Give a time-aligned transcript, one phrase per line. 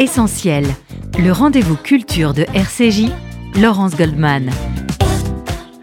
[0.00, 0.64] Essentiel,
[1.18, 3.10] le rendez-vous culture de RCJ,
[3.60, 4.48] Laurence Goldman.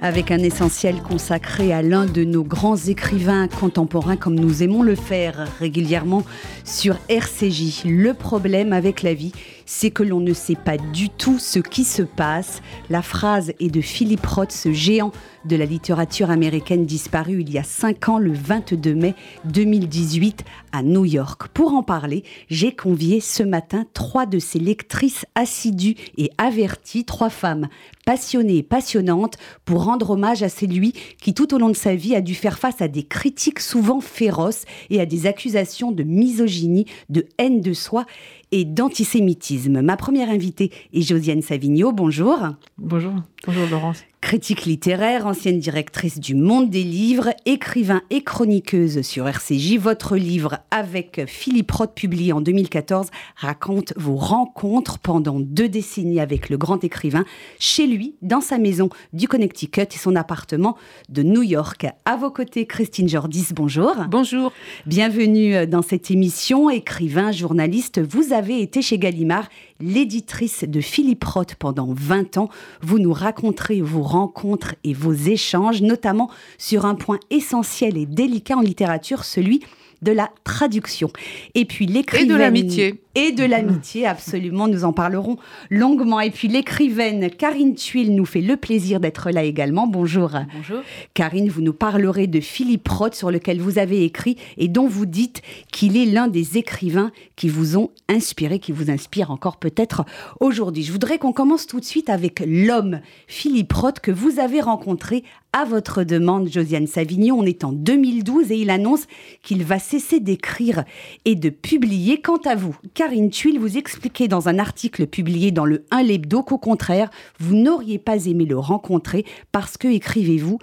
[0.02, 4.96] Avec un essentiel consacré à l'un de nos grands écrivains contemporains comme nous aimons le
[4.96, 6.24] faire régulièrement
[6.64, 7.84] sur RCJ.
[7.86, 9.34] Le problème avec la vie,
[9.68, 12.64] c'est que l'on ne sait pas du tout ce qui se passe.
[12.90, 15.12] La phrase est de Philip Roth, ce géant
[15.46, 19.14] de la littérature américaine disparu il y a cinq ans, le 22 mai
[19.46, 21.50] 2018, à New York.
[21.54, 27.30] Pour en parler, j'ai convié ce matin trois de ses lectrices assidues et averties, trois
[27.30, 27.68] femmes
[28.06, 32.16] passionnées et passionnantes, pour rendre hommage à celui qui, tout au long de sa vie,
[32.16, 36.86] a dû faire face à des critiques souvent féroces et à des accusations de misogynie,
[37.10, 38.06] de haine de soi
[38.52, 39.82] et d'antisémitisme.
[39.82, 41.92] Ma première invitée est Josiane Savigno.
[41.92, 42.38] Bonjour.
[42.78, 43.14] Bonjour.
[43.46, 44.04] Bonjour Laurence.
[44.20, 50.58] Critique littéraire, ancienne directrice du Monde des Livres, écrivain et chroniqueuse sur RCJ, votre livre
[50.72, 56.84] avec Philippe Roth, publié en 2014, raconte vos rencontres pendant deux décennies avec le grand
[56.84, 57.26] écrivain,
[57.60, 60.78] chez lui, dans sa maison du Connecticut et son appartement
[61.10, 61.86] de New York.
[62.04, 63.96] À vos côtés, Christine Jordis, bonjour.
[64.10, 64.52] Bonjour.
[64.88, 66.72] Bienvenue dans cette émission.
[66.72, 69.48] Écrivain, journaliste, vous avez été chez Gallimard
[69.80, 72.50] l'éditrice de Philippe Roth pendant 20 ans.
[72.82, 78.58] Vous nous raconterez vos rencontres et vos échanges, notamment sur un point essentiel et délicat
[78.58, 79.62] en littérature, celui
[80.02, 81.10] de la traduction.
[81.56, 82.30] Et puis l'écrivaine...
[82.30, 83.02] Et de l'amitié.
[83.20, 85.38] Et de l'amitié, absolument, nous en parlerons
[85.72, 86.20] longuement.
[86.20, 89.88] Et puis l'écrivaine Karine Tuile nous fait le plaisir d'être là également.
[89.88, 90.34] Bonjour.
[90.54, 90.84] Bonjour.
[91.16, 95.08] Karine, vous nous parlerez de Philippe Roth sur lequel vous avez écrit et dont vous
[95.08, 100.06] dites qu'il est l'un des écrivains qui vous ont inspiré, qui vous inspire encore peut-être
[100.40, 100.84] aujourd'hui.
[100.84, 105.24] Je voudrais qu'on commence tout de suite avec l'homme Philippe Roth que vous avez rencontré
[105.54, 107.40] à votre demande, Josiane Savignon.
[107.40, 109.08] On est en 2012 et il annonce
[109.42, 110.84] qu'il va cesser d'écrire
[111.26, 112.22] et de publier.
[112.22, 116.44] Quant à vous, Karine Tuile, vous expliquez dans un article publié dans le 1 Lebdo
[116.44, 120.60] qu'au contraire, vous n'auriez pas aimé le rencontrer parce que, écrivez-vous,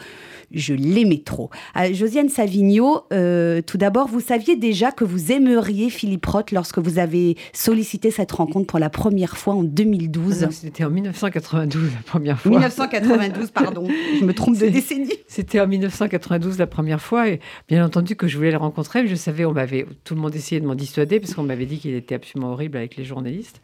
[0.54, 1.50] je l'aimais trop.
[1.76, 6.78] Euh, Josiane Savigno, euh, tout d'abord, vous saviez déjà que vous aimeriez Philippe Roth lorsque
[6.78, 12.03] vous avez sollicité cette rencontre pour la première fois en 2012 C'était en 1992 la
[12.03, 12.50] première fois.
[12.50, 13.88] 1992, pardon,
[14.19, 15.12] je me trompe de décennie.
[15.28, 19.06] C'était en 1992 la première fois et bien entendu que je voulais le rencontrer.
[19.06, 21.78] Je savais, on m'avait, tout le monde essayait de m'en dissuader parce qu'on m'avait dit
[21.78, 23.60] qu'il était absolument horrible avec les journalistes.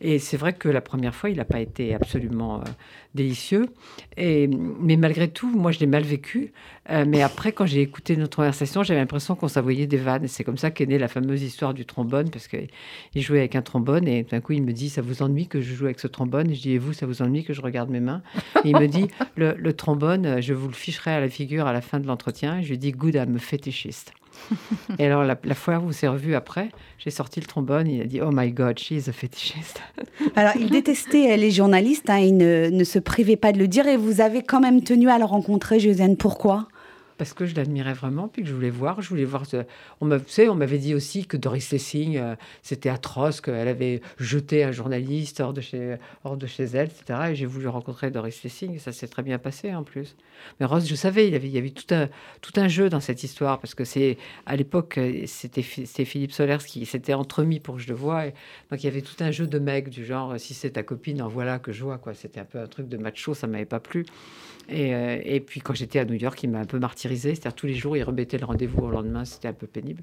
[0.00, 2.64] Et c'est vrai que la première fois, il n'a pas été absolument euh,
[3.14, 3.66] délicieux.
[4.16, 6.52] Et, mais malgré tout, moi, je l'ai mal vécu.
[6.90, 10.28] Euh, mais après, quand j'ai écouté notre conversation, j'avais l'impression qu'on s'envoyait des vannes.
[10.28, 12.68] C'est comme ça qu'est née la fameuse histoire du trombone, parce qu'il
[13.16, 14.06] jouait avec un trombone.
[14.06, 16.50] Et d'un coup, il me dit Ça vous ennuie que je joue avec ce trombone?
[16.50, 18.22] Et je dis Et vous, ça vous ennuie que je regarde mes mains?
[18.64, 21.80] Et il me dit le, trombone, je vous le ficherai à la figure à la
[21.80, 22.62] fin de l'entretien.
[22.62, 24.12] Je lui dis Good, I'm fétichiste
[24.98, 27.86] et alors, la, fois où on s'est revu après, j'ai sorti le trombone.
[27.86, 29.80] Il a dit Oh my God, she's a fetishist.
[30.36, 32.08] Alors, il détestait les journalistes.
[32.10, 33.86] Hein, il ne, ne, se privait pas de le dire.
[33.86, 36.16] Et vous avez quand même tenu à le rencontrer, Josiane.
[36.16, 36.68] Pourquoi?
[37.18, 39.02] Parce que je l'admirais vraiment, puis que je voulais voir.
[39.02, 39.42] Je voulais voir.
[40.00, 44.72] On on m'avait dit aussi que Doris Lessing, euh, c'était atroce, qu'elle avait jeté un
[44.72, 47.30] journaliste hors de chez, hors de chez elle, etc.
[47.30, 50.16] Et j'ai voulu rencontrer Doris Lessing, et ça s'est très bien passé en plus.
[50.60, 52.08] Mais Rose, je savais, il y avait, il y avait tout un,
[52.40, 56.86] tout un jeu dans cette histoire, parce que c'est à l'époque, c'était Philippe Solers qui
[56.86, 58.26] s'était entremis pour que je le voie.
[58.70, 61.20] donc il y avait tout un jeu de mecs du genre, si c'est ta copine,
[61.20, 61.98] en voilà que je vois.
[61.98, 62.14] quoi.
[62.14, 64.06] C'était un peu un truc de macho, ça m'avait pas plu.
[64.68, 67.34] Et, euh, et puis quand j'étais à New York, il m'a un peu martyrisé.
[67.34, 69.24] C'est-à-dire tous les jours, il remettait le rendez-vous au lendemain.
[69.24, 70.02] C'était un peu pénible.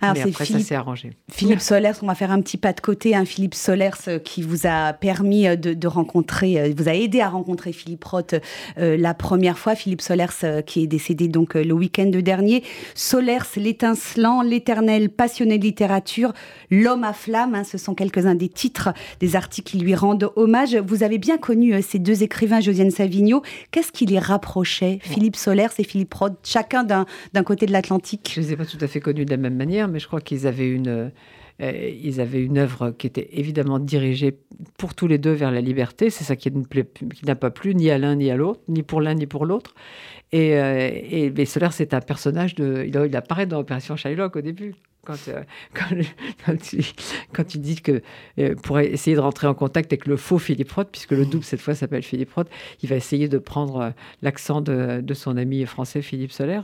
[0.00, 1.10] Alors, Mais après, Philippe, ça s'est arrangé.
[1.30, 3.14] Philippe Solers, on va faire un petit pas de côté.
[3.14, 3.24] hein.
[3.24, 7.72] Philippe Solers euh, qui vous a permis euh, de, rencontrer, vous a aidé à rencontrer
[7.72, 8.34] Philippe Roth
[8.76, 9.74] la première fois.
[9.74, 12.62] Philippe Solers qui est décédé donc le week-end dernier.
[12.94, 16.32] Solers, l'étincelant, l'éternel passionné de littérature,
[16.70, 17.54] l'homme à flamme.
[17.54, 17.64] Hein.
[17.64, 18.90] ce sont quelques-uns des titres
[19.20, 20.76] des articles qui lui rendent hommage.
[20.76, 23.42] Vous avez bien connu ces deux écrivains, Josiane Savigno.
[23.70, 27.06] Qu'est-ce qui les rapprochait, Philippe Solers et Philippe Roth, chacun d'un
[27.44, 28.32] côté de l'Atlantique?
[28.34, 30.06] Je ne les ai pas tout à fait connus de la même manière, mais je
[30.06, 30.88] crois qu'ils avaient une...
[30.88, 31.10] Euh,
[31.60, 34.38] ils avaient une œuvre qui était évidemment dirigée
[34.78, 36.08] pour tous les deux vers la liberté.
[36.08, 36.52] C'est ça qui
[37.26, 39.74] n'a pas plu ni à l'un ni à l'autre, ni pour l'un ni pour l'autre.
[40.30, 42.84] Et, euh, et, c'est un personnage de.
[42.86, 44.74] Il, il apparaît dans Opération Shylock au début
[45.08, 45.42] quand, euh,
[47.34, 48.02] quand, il, dit que
[48.38, 51.44] euh, pour essayer de rentrer en contact avec le faux Philippe Roth, puisque le double
[51.44, 52.48] cette fois s'appelle Philippe Roth,
[52.82, 56.60] il va essayer de prendre l'accent de, son ami français Philippe Solers.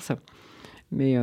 [0.93, 1.17] Mais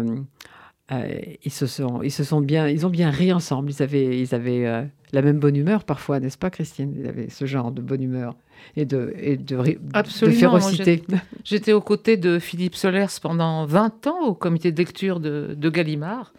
[0.90, 3.72] ils, se sont, ils se sont bien, ils ont bien ri ensemble.
[3.72, 6.94] Ils avaient, ils avaient la même bonne humeur parfois, n'est-ce pas, Christine?
[6.98, 8.36] Ils avaient ce genre de bonne humeur
[8.76, 11.04] et de, et de, de férocité.
[11.44, 15.70] J'étais aux côtés de Philippe Solers pendant 20 ans au comité de lecture de, de
[15.70, 16.34] Gallimard.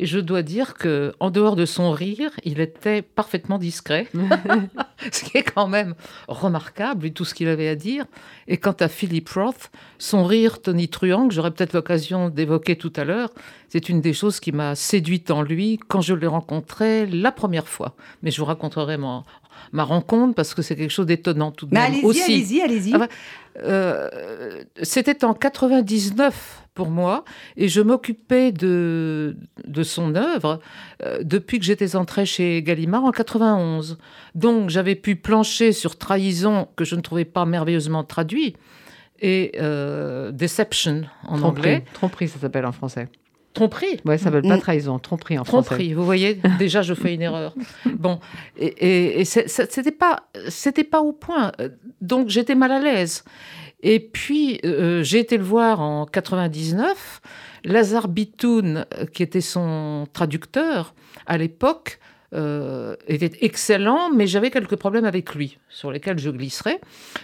[0.00, 4.06] Et je dois dire que, en dehors de son rire, il était parfaitement discret,
[5.12, 5.94] ce qui est quand même
[6.28, 8.06] remarquable vu tout ce qu'il avait à dire.
[8.46, 13.02] Et quant à Philip Roth, son rire tonitruant, que j'aurai peut-être l'occasion d'évoquer tout à
[13.02, 13.30] l'heure,
[13.68, 17.66] c'est une des choses qui m'a séduite en lui quand je l'ai rencontré la première
[17.66, 17.96] fois.
[18.22, 19.24] Mais je vous raconterai mon,
[19.72, 22.04] ma rencontre parce que c'est quelque chose d'étonnant tout de Mais même.
[22.04, 22.92] allez-y, allez-y, allez-y.
[22.94, 23.08] Ah bah,
[23.64, 24.08] euh,
[24.82, 27.24] C'était en 99 pour moi
[27.56, 30.60] et je m'occupais de, de son œuvre
[31.02, 33.98] euh, depuis que j'étais entrée chez Gallimard en 91.
[34.34, 38.54] Donc j'avais pu plancher sur Trahison que je ne trouvais pas merveilleusement traduit
[39.20, 41.84] et euh, Deception en anglais.
[41.94, 43.08] Tromperie, ça s'appelle en français.
[43.58, 44.60] Tromperie Ouais, ça s'appelle pas Mm.
[44.60, 45.66] trahison, tromperie en français.
[45.66, 47.54] Tromperie, vous voyez, déjà je fais une erreur.
[47.98, 48.20] Bon,
[48.58, 48.66] et,
[49.20, 51.52] et, et pas, c'était pas au point.
[52.00, 53.24] Donc j'étais mal à l'aise.
[53.82, 57.20] Et puis euh, j'ai été le voir en 99.
[57.64, 60.94] Lazare Bitoun, euh, qui était son traducteur
[61.26, 61.98] à l'époque,
[62.34, 66.78] euh, était excellent, mais j'avais quelques problèmes avec lui sur lesquels je glisserais.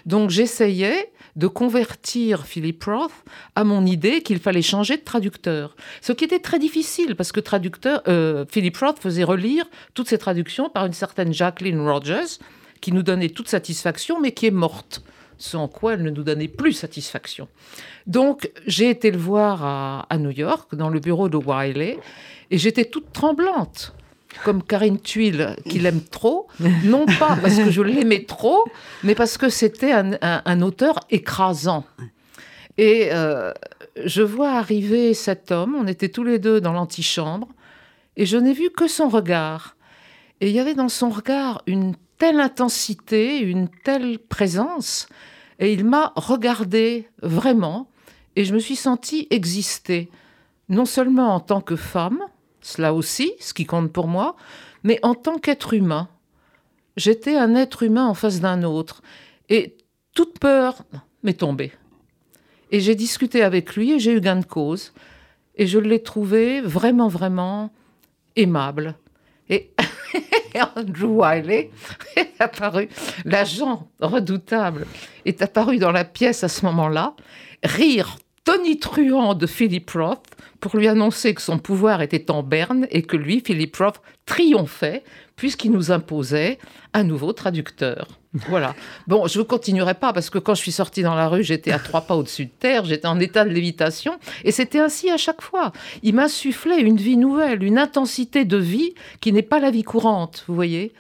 [0.06, 3.12] Donc j'essayais de convertir Philip Roth
[3.54, 5.76] à mon idée qu'il fallait changer de traducteur.
[6.00, 10.18] Ce qui était très difficile parce que traducteur, euh, Philip Roth faisait relire toutes ses
[10.18, 12.38] traductions par une certaine Jacqueline Rogers
[12.80, 15.02] qui nous donnait toute satisfaction mais qui est morte.
[15.52, 17.48] En quoi elle ne nous donnait plus satisfaction.
[18.06, 21.98] Donc j'ai été le voir à New York dans le bureau de Wiley
[22.50, 23.92] et j'étais toute tremblante
[24.44, 26.48] comme Karine Tuile, qui l'aime trop,
[26.84, 28.64] non pas parce que je l'aimais trop,
[29.02, 31.84] mais parce que c'était un, un- un auteur écrasant.
[32.76, 33.52] Et euh,
[34.04, 37.48] je vois arriver cet homme, on était tous les deux dans l'antichambre,
[38.16, 39.76] et je n'ai vu que son regard.
[40.40, 45.06] Et il y avait dans son regard une telle intensité, une telle présence,
[45.60, 47.88] et il m'a regardé vraiment,
[48.36, 50.10] et je me suis sentie exister,
[50.68, 52.18] non seulement en tant que femme,
[52.64, 54.36] cela aussi, ce qui compte pour moi,
[54.84, 56.08] mais en tant qu'être humain.
[56.96, 59.02] J'étais un être humain en face d'un autre,
[59.50, 59.76] et
[60.14, 60.84] toute peur
[61.22, 61.72] m'est tombée.
[62.70, 64.94] Et j'ai discuté avec lui et j'ai eu gain de cause.
[65.56, 67.70] Et je l'ai trouvé vraiment, vraiment
[68.34, 68.94] aimable.
[69.50, 69.70] Et
[70.76, 71.70] Andrew Wiley
[72.16, 72.88] est apparu,
[73.26, 74.86] l'agent redoutable,
[75.26, 77.14] est apparu dans la pièce à ce moment-là,
[77.62, 80.24] rire tonitruant de Philip Roth
[80.60, 85.02] pour lui annoncer que son pouvoir était en berne et que lui, Philip Roth, triomphait
[85.36, 86.58] puisqu'il nous imposait
[86.92, 88.08] un nouveau traducteur.
[88.48, 88.74] Voilà.
[89.06, 91.72] Bon, je ne continuerai pas parce que quand je suis sortie dans la rue, j'étais
[91.72, 95.16] à trois pas au-dessus de terre, j'étais en état de lévitation et c'était ainsi à
[95.16, 95.72] chaque fois.
[96.02, 100.44] Il m'insufflait une vie nouvelle, une intensité de vie qui n'est pas la vie courante,
[100.48, 100.92] vous voyez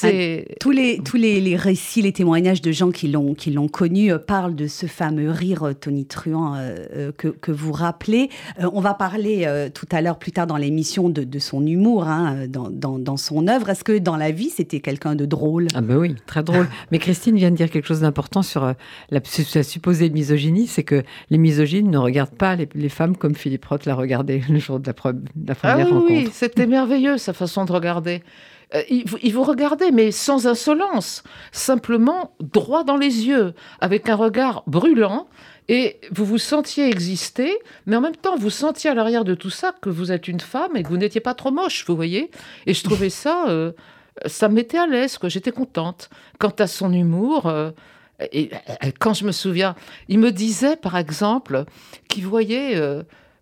[0.00, 3.68] c'est Tous les, tous les, les récits, les témoignages de gens qui l'ont, qui l'ont
[3.68, 8.28] connu euh, parlent de ce fameux rire euh, tonitruant euh, euh, que, que vous rappelez.
[8.60, 11.66] Euh, on va parler euh, tout à l'heure, plus tard dans l'émission, de, de son
[11.66, 13.68] humour hein, dans, dans, dans son œuvre.
[13.70, 15.68] Est-ce que dans la vie, c'était quelqu'un de drôle?
[15.74, 16.68] Ah ben oui, très drôle.
[16.92, 18.72] Mais Christine vient de dire quelque chose d'important sur euh,
[19.10, 19.20] la,
[19.54, 23.64] la supposée misogynie, c'est que les misogynes ne regardent pas les, les femmes comme Philippe
[23.64, 26.12] Roth l'a regardé le jour de la, pre- de la Ah première oui, rencontre.
[26.12, 28.22] oui, c'était merveilleux sa façon de regarder.
[28.74, 31.22] Euh, il, vous- regardait, mais sans insolence,
[31.52, 35.28] simplement droit dans les yeux, avec un regard brûlant,
[35.68, 39.50] et vous vous sentiez exister, mais en même temps, vous sentiez à l'arrière de tout
[39.50, 42.30] ça que vous êtes une femme et que vous n'étiez pas trop moche, vous voyez.
[42.66, 43.72] Et je trouvais ça, euh,
[44.26, 46.10] ça me mettait à l'aise, que j'étais contente.
[46.38, 47.70] Quant à son humour, euh,
[48.32, 48.50] et
[48.98, 49.76] quand je me souviens,
[50.08, 51.66] il me disait, par exemple,
[52.08, 52.74] qu'il voyait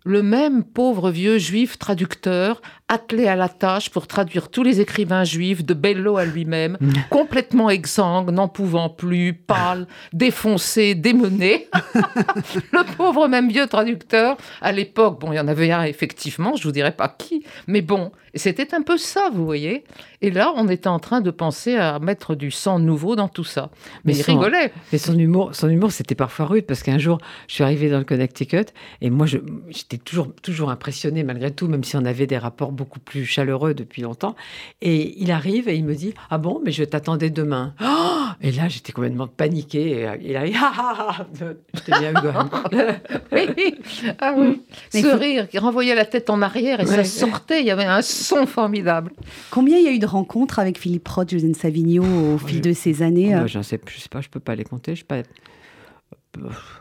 [0.03, 5.23] le même pauvre vieux juif traducteur attelé à la tâche pour traduire tous les écrivains
[5.23, 6.77] juifs, de Bello à lui-même,
[7.09, 11.67] complètement exsangue, n'en pouvant plus, pâle, défoncé, démené.
[12.71, 16.63] le pauvre même vieux traducteur, à l'époque, bon, il y en avait un effectivement, je
[16.63, 19.83] vous dirai pas qui, mais bon, c'était un peu ça, vous voyez.
[20.21, 23.43] Et là, on était en train de penser à mettre du sang nouveau dans tout
[23.43, 23.69] ça.
[24.03, 24.73] Mais, Mais il son- rigolait.
[24.91, 27.99] Mais son humour, son humour, c'était parfois rude parce qu'un jour, je suis arrivée dans
[27.99, 28.65] le Connecticut
[29.01, 32.99] et moi, j'étais toujours, toujours impressionnée malgré tout, même si on avait des rapports beaucoup
[32.99, 34.35] plus chaleureux depuis longtemps.
[34.81, 37.73] Et il arrive et il me dit Ah bon, mais je t'attendais demain.
[37.81, 40.01] Oh et là, j'étais complètement paniquée.
[40.01, 41.25] Et euh, il arrive Ah ah ah
[41.73, 42.99] J'étais bien même.
[43.31, 43.75] Oui,
[44.19, 44.61] ah oui.
[44.93, 47.03] Mais Ce faut- rire qui renvoyait la tête en arrière et ça Ouais.
[47.05, 49.11] sortait, il y avait un son formidable.
[49.49, 52.73] Combien il y a eu de rencontres avec Philippe Roth, Josène Savigno au fil de
[52.73, 54.95] ces années Moi, euh, je sais, je sais pas, je peux pas les compter.
[54.95, 55.21] Je sais pas.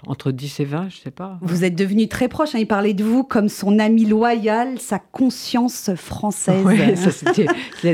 [0.06, 1.38] Entre 10 et 20, je sais pas.
[1.42, 2.54] Vous êtes devenus très proches.
[2.54, 2.58] hein.
[2.58, 6.64] Il parlait de vous comme son ami loyal, sa conscience française.
[6.64, 7.46] Ouais, ça, c'était-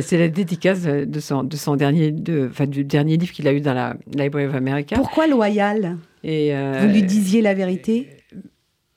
[0.02, 3.52] c'est la dédicace de son, de son dernier, de, enfin, du dernier livre qu'il a
[3.52, 4.96] eu dans la Library of America.
[4.96, 5.98] Pourquoi loyal?
[6.24, 8.08] Et, euh, Vous lui disiez la vérité?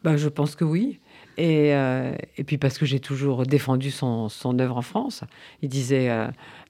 [0.04, 1.00] Bah, Je pense que oui.
[1.38, 5.24] Et, et, puis parce que j'ai toujours défendu son, œuvre en France.
[5.62, 6.10] Il disait,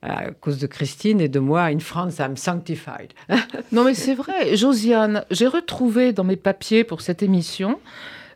[0.01, 3.11] à cause de Christine et de moi, in France, I'm sanctified.
[3.71, 7.79] non mais c'est vrai, Josiane, j'ai retrouvé dans mes papiers pour cette émission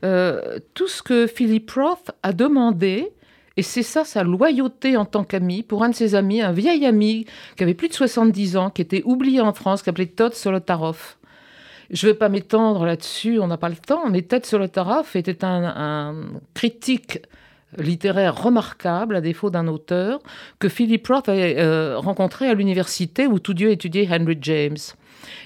[0.02, 3.12] tout ce que Philip Roth a demandé
[3.58, 6.86] et c'est ça, sa loyauté en tant qu'ami, pour un de ses amis, un vieil
[6.86, 7.26] ami
[7.58, 11.18] qui avait plus de 70 ans, qui était oublié en France, qui s'appelait Todd Solotaroff.
[11.92, 15.44] Je ne vais pas m'étendre là-dessus, on n'a pas le temps, mais Todd Solotaroff était
[15.44, 16.16] un,
[16.54, 17.20] critique
[17.78, 20.20] littéraire remarquable, à défaut d'un auteur,
[20.60, 24.78] que Philip Roth avait euh, rencontré à l'université où tout Dieu étudiait Henry James.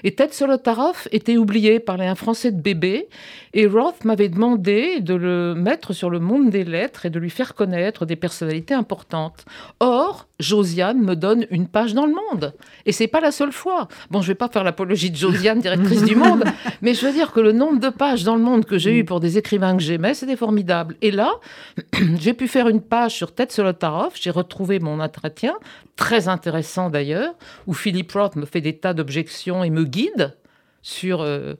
[0.04, 3.08] Et Ted Solotaroff était oublié par un Français de bébé,
[3.54, 7.30] et Roth m'avait demandé de le mettre sur le monde des lettres et de lui
[7.30, 9.44] faire connaître des personnalités importantes.
[9.80, 12.54] Or, Josiane me donne une page dans le monde.
[12.84, 13.88] Et c'est pas la seule fois.
[14.10, 16.44] Bon, je vais pas faire l'apologie de Josiane, directrice du monde,
[16.82, 19.04] mais je veux dire que le nombre de pages dans le monde que j'ai eu
[19.04, 20.96] pour des écrivains que j'aimais, c'était formidable.
[21.00, 21.32] Et là,
[22.18, 25.54] j'ai pu faire une page sur Ted Solotaroff, j'ai retrouvé mon entretien,
[25.96, 27.34] très intéressant d'ailleurs,
[27.66, 30.36] où Philip Roth me fait des tas d'objections et me guide
[30.82, 31.54] sur euh,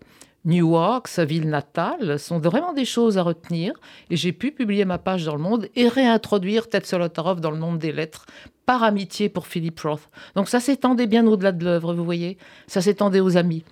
[0.45, 3.75] Newark, sa ville natale, sont vraiment des choses à retenir.
[4.11, 7.59] Et j'ai pu publier ma page dans le monde et réintroduire Ted Solotaroff dans le
[7.59, 8.27] monde des lettres
[8.73, 10.09] par amitié pour Philip Roth.
[10.35, 12.39] Donc ça s'étendait bien au-delà de l'œuvre, vous voyez.
[12.67, 13.65] Ça s'étendait aux amis.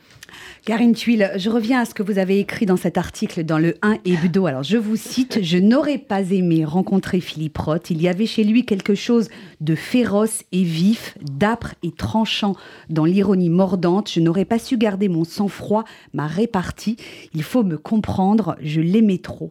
[0.67, 3.77] Karine Tuile, je reviens à ce que vous avez écrit dans cet article dans le
[3.81, 4.45] 1 Hebdo.
[4.45, 7.89] Alors, je vous cite Je n'aurais pas aimé rencontrer Philippe Roth.
[7.89, 9.31] Il y avait chez lui quelque chose
[9.63, 12.55] de féroce et vif, d'âpre et tranchant
[12.91, 14.11] dans l'ironie mordante.
[14.13, 16.97] Je n'aurais pas su garder mon sang-froid, ma répartie.
[17.33, 19.51] Il faut me comprendre, je l'aimais trop.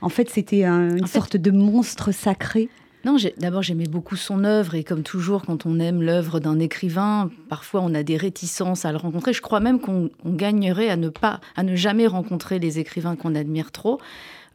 [0.00, 2.70] En fait, c'était une sorte de monstre sacré.
[3.04, 7.30] Non, d'abord j'aimais beaucoup son œuvre et comme toujours quand on aime l'œuvre d'un écrivain,
[7.48, 9.32] parfois on a des réticences à le rencontrer.
[9.32, 13.34] Je crois même qu'on gagnerait à ne pas, à ne jamais rencontrer les écrivains qu'on
[13.34, 14.00] admire trop,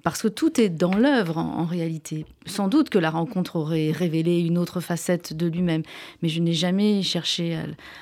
[0.03, 2.27] parce que tout est dans l'œuvre en, réalité.
[2.45, 5.81] Sans doute que la rencontre aurait révélé une autre facette de lui-même,
[6.21, 7.57] mais je n'ai jamais cherché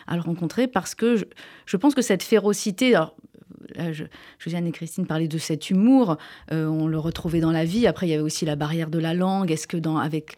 [0.08, 1.24] à, le rencontrer parce que je,
[1.66, 2.98] je, pense que cette férocité,
[4.40, 6.18] Josiane et Christine parlaient de cet humour,
[6.52, 7.88] euh, on le retrouvait dans la vie.
[7.88, 9.52] Après, il y avait aussi la barrière de la langue.
[9.52, 10.38] Est-ce que avec,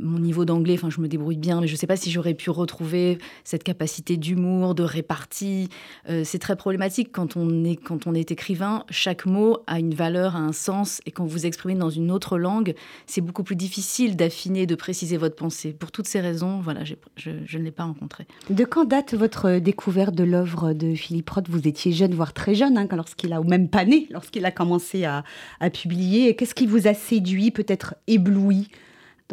[0.00, 2.50] mon niveau d'anglais, je me débrouille bien, mais je ne sais pas si j'aurais pu
[2.50, 5.68] retrouver cette capacité d'humour, de répartie.
[6.08, 8.84] Euh, c'est très problématique quand on, est, écrivain.
[8.90, 12.38] Chaque mot a une valeur, a un sens, et quand vous exprimez dans une autre
[12.38, 12.74] langue,
[13.06, 15.72] c'est beaucoup plus difficile d'affiner, de préciser votre pensée.
[15.72, 18.26] Pour toutes ces raisons, voilà, je ne l'ai pas rencontré.
[18.50, 22.54] De quand date votre découverte de l'œuvre de Philippe Roth, vous étiez jeune, voire très
[22.54, 25.24] jeune, hein, lorsqu'il a, ou même pas né, lorsqu'il a commencé à,
[25.60, 26.36] à publier.
[26.36, 28.68] Qu'est-ce qui vous a séduit, peut-être ébloui?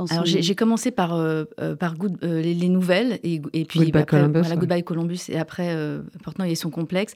[0.10, 1.76] Alors j'ai commencé par euh, euh,
[2.24, 5.76] euh, les, nouvelles et, et puis Goodbye après, Columbus, voilà, Goodbye Columbus et après
[6.24, 7.14] Portnoy et son complexe.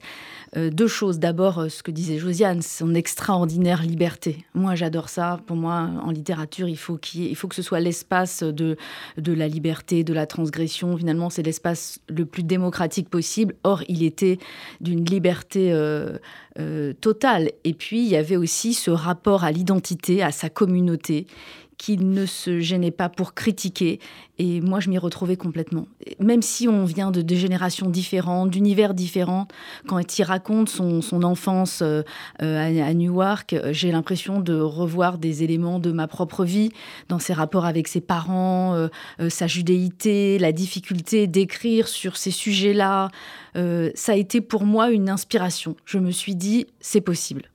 [0.56, 1.18] deux choses.
[1.18, 4.44] D'abord ce que disait Josiane, son extraordinaire liberté.
[4.54, 5.40] Moi j'adore ça.
[5.46, 8.76] Pour moi en littérature il faut qu'il il faut que ce soit l'espace de
[9.18, 10.96] de la liberté, de la transgression.
[10.96, 13.54] Finalement c'est l'espace le plus démocratique possible.
[13.62, 14.38] Or il était
[14.80, 15.74] d'une liberté
[17.00, 17.50] totale.
[17.64, 21.26] Et puis il y avait aussi ce rapport à l'identité, à sa communauté
[21.80, 24.00] qu'il ne se gênait pas pour critiquer.
[24.36, 25.86] Et moi, je m'y retrouvais complètement.
[26.18, 29.48] Même si on vient de, générations différentes, d'univers différents,
[29.86, 32.02] quand il raconte son, enfance euh,
[32.38, 36.70] à, à, Newark, j'ai l'impression de revoir des éléments de ma propre vie
[37.08, 38.88] dans ses rapports avec ses parents, euh,
[39.20, 43.08] euh, sa judéité, la difficulté d'écrire sur ces sujets-là.
[43.54, 45.76] ça a été pour moi une inspiration.
[45.86, 47.48] Je me suis dit, c'est possible.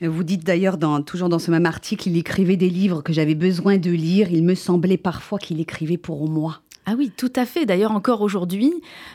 [0.00, 3.78] Vous dites d'ailleurs, toujours dans ce même article, il écrivait des livres que j'avais besoin
[3.78, 4.28] de lire.
[4.30, 6.60] Il me semblait parfois qu'il écrivait pour moi.
[6.86, 7.66] Ah oui, tout à fait.
[7.66, 8.72] D'ailleurs, encore aujourd'hui,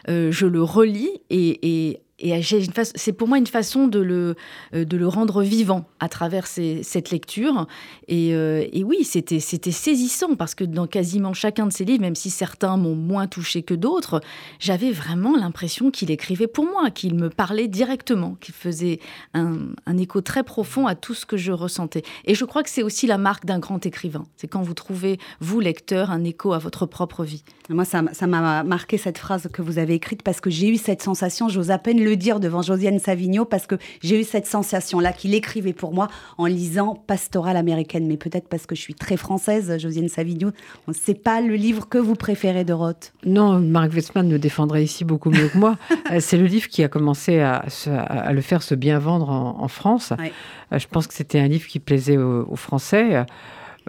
[0.07, 4.35] euh, je le relis et c'est pour moi une façon de le,
[4.75, 7.67] euh, rendre vivant à travers cette lecture.
[8.11, 12.29] Euh, et, oui, c'était saisissant parce que dans quasiment chacun de ses livres, même si
[12.29, 14.21] certains m'ont moins touché que d'autres,
[14.59, 18.99] j'avais vraiment l'impression qu'il écrivait pour moi, qu'il me parlait directement, qu'il faisait
[19.33, 22.03] un, un, écho très profond à tout ce que je ressentais.
[22.25, 24.23] Et je crois que c'est aussi la marque d'un grand écrivain.
[24.37, 27.43] C'est quand vous trouvez, vous, lecteur, un écho à votre propre vie.
[27.69, 31.01] Moi, ça m'a marqué cette phrase que vous avez écrite parce que j'ai eu cette
[31.01, 35.13] sensation, j'ose à peine le dire devant Josiane Savigno, parce que j'ai eu cette sensation-là
[35.13, 38.07] qu'il écrivait pour moi en lisant Pastorale américaine.
[38.07, 40.51] Mais peut-être parce que je suis très française, Josiane Savigno,
[40.87, 43.13] ne sait pas le livre que vous préférez de Roth.
[43.25, 45.77] Non, Marc Westman me défendrait ici beaucoup mieux que moi.
[46.11, 47.63] Euh, c'est le livre qui a commencé à,
[48.31, 50.11] le faire se bien vendre en, France.
[50.11, 53.25] Euh, je pense que c'était un livre qui plaisait aux, Français.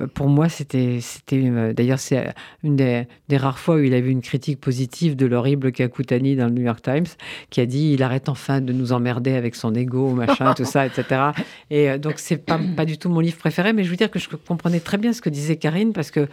[0.00, 3.98] Euh, pour moi, c'était, c'était euh, d'ailleurs, c'est une des, rares fois où il a
[3.98, 7.06] eu une critique positive de l'horrible Kakutani dans le New York Times,
[7.50, 10.86] qui a dit il arrête enfin de nous emmerder avec son ego, machin, tout ça,
[10.86, 11.04] etc.
[11.70, 14.10] Et euh, donc, c'est pas, pas du tout mon livre préféré, mais je veux dire
[14.10, 16.28] que je comprenais très bien ce que disait Karine, parce que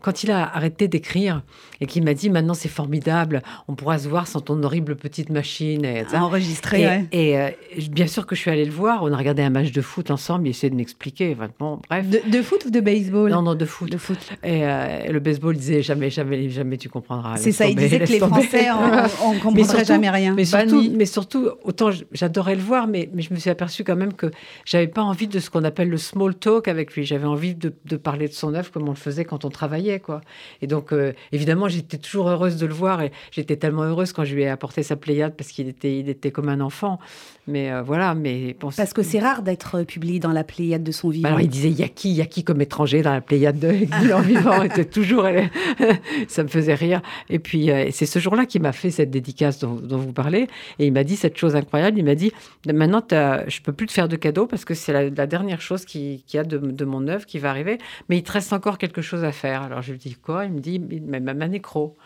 [0.00, 1.42] quand il a arrêté d'écrire
[1.80, 5.30] et qu'il m'a dit maintenant c'est formidable, on pourra se voir sans ton horrible petite
[5.30, 7.06] machine, et, enregistré.
[7.12, 7.36] Et,
[7.90, 10.10] bien sûr que je suis allée le voir, on a regardé un match de foot
[10.10, 11.36] ensemble, il essayait de m'expliquer.
[11.58, 12.06] Bon, bref.
[12.08, 13.90] de foot de baseball Non, non, de foot.
[13.90, 14.18] De foot.
[14.42, 17.36] Et euh, le baseball disait jamais, jamais, jamais tu comprendras.
[17.36, 18.68] C'est ça, il disait que les Français,
[19.22, 20.34] on ne comprendrait jamais rien.
[20.34, 23.96] Mais surtout, mais surtout autant j'adorais le voir, mais, mais je me suis aperçu quand
[23.96, 24.30] même que
[24.64, 27.04] j'avais pas envie de ce qu'on appelle le small talk avec lui.
[27.04, 30.00] J'avais envie de, de, parler de son œuvre comme on le faisait quand on travaillait.
[30.00, 30.20] quoi.
[30.62, 34.24] Et donc, euh, évidemment, j'étais toujours heureuse de le voir et j'étais tellement heureuse quand
[34.24, 36.98] je lui ai apporté sa Pléiade parce qu'il était, il était comme un enfant.
[37.46, 38.54] Mais euh, voilà, mais...
[38.60, 41.28] parce que c'est rare d'être publié dans la Pléiade de son vivant.
[41.28, 41.78] alors, il disait, il
[42.12, 42.26] y a
[42.58, 45.26] y comme étranger dans la Pléiade de Guillaume vivant était toujours,
[46.28, 47.00] ça me faisait rire.
[47.30, 50.48] Et puis euh, c'est ce jour-là qui m'a fait cette dédicace dont, vous parlez,
[50.78, 51.98] et il m'a dit cette chose incroyable.
[51.98, 52.32] Il m'a dit
[52.66, 56.24] maintenant je peux plus te faire de cadeaux parce que c'est la, dernière chose qui,
[56.26, 59.24] qui a de, mon œuvre qui va arriver, mais il te reste encore quelque chose
[59.24, 59.62] à faire.
[59.62, 60.44] Alors je lui dis quoi?
[60.44, 61.96] Il me dit ma, ma nécro.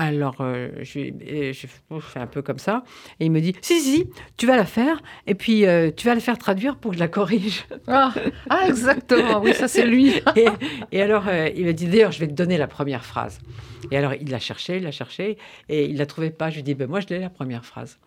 [0.00, 1.66] Alors, euh, je,
[2.00, 2.84] fais un peu comme ça.
[3.18, 5.02] Et il me dit Si, si, tu vas la faire.
[5.26, 7.66] Et puis, euh, tu vas la faire traduire pour que je la corrige.
[7.88, 8.14] Ah,
[8.48, 9.40] ah exactement.
[9.42, 10.22] Oui, ça, c'est lui.
[10.92, 13.40] et, alors, euh, il m'a dit D'ailleurs, je vais te donner la première phrase.
[13.90, 15.36] Et alors, il l'a cherché, il l'a cherché.
[15.68, 16.48] Et il ne la trouvait pas.
[16.48, 17.98] Je lui dis ben, Moi, je l'ai la première phrase.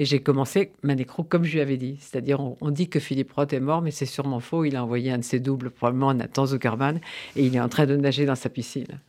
[0.00, 1.96] Et j'ai commencé ma nécro comme je lui avais dit.
[2.00, 4.64] C'est-à-dire, on, dit que Philippe Roth est mort, mais c'est sûrement faux.
[4.64, 7.00] Il a envoyé un de ses doubles, probablement Nathan Zuckerman,
[7.36, 9.00] et il est en train de nager dans sa piscine.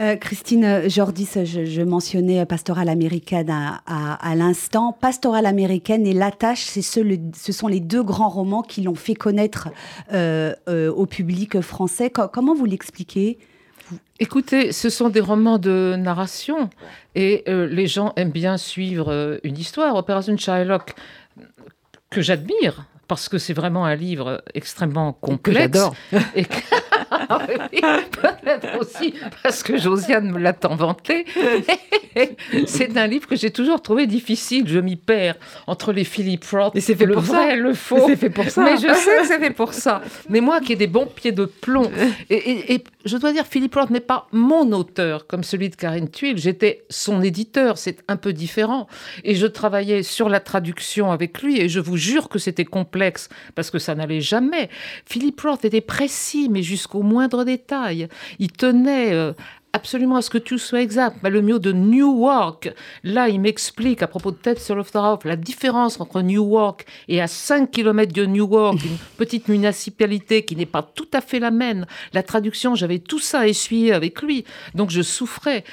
[0.00, 4.92] Euh, Christine Jordis, je, mentionnais Pastoral américaine à, l'instant.
[4.92, 9.68] Pastoral américaine et L'attache, ce, ce sont les deux grands romans qui l'ont fait connaître
[10.12, 12.10] euh, euh, au public français.
[12.10, 13.38] comment vous l'expliquez?
[14.18, 16.70] Écoutez, ce sont des romans de narration
[17.14, 19.96] et les gens aiment bien suivre une histoire.
[19.96, 20.94] Opération Shylock,
[22.08, 25.60] que j'admire, parce que c'est vraiment un livre extrêmement complexe.
[25.60, 25.94] j'adore.
[26.34, 26.46] Et
[27.38, 31.24] peut-être aussi parce que Josiane me l'a tant vanté.
[32.66, 34.64] c'est un livre que j'ai toujours trouvé difficile.
[34.66, 37.56] Je m'y perds entre les Philip Roth, et c'est fait le pour vrai, ça.
[37.56, 38.04] le faux.
[38.06, 38.62] C'est fait pour ça.
[38.62, 40.02] Mais je sais que c'est fait pour ça.
[40.28, 41.90] Mais moi qui ai des bons pieds de plomb,
[42.30, 46.38] et, je dois dire, Philip Roth n'est pas mon auteur comme celui de Karine Tuile.
[46.38, 48.86] J'étais son éditeur, c'est un peu différent.
[49.24, 53.28] Et je travaillais sur la traduction avec lui, et je vous jure que c'était complexe
[53.54, 54.68] parce que ça n'allait jamais.
[55.06, 58.08] Philip Roth était précis, mais jusqu'au moindre détail.
[58.38, 59.32] Il tenait euh,
[59.72, 61.16] absolument à ce que tout soit exact.
[61.22, 66.20] le mieux de Newark, là, il m'explique à propos de Ted Soloftarov la différence entre
[66.20, 71.20] Newark et à 5 km de Newark, une petite municipalité qui n'est pas tout à
[71.20, 71.86] fait la même.
[72.12, 74.44] La traduction, j'avais tout ça à essuyer avec lui.
[74.74, 75.64] Donc je souffrais.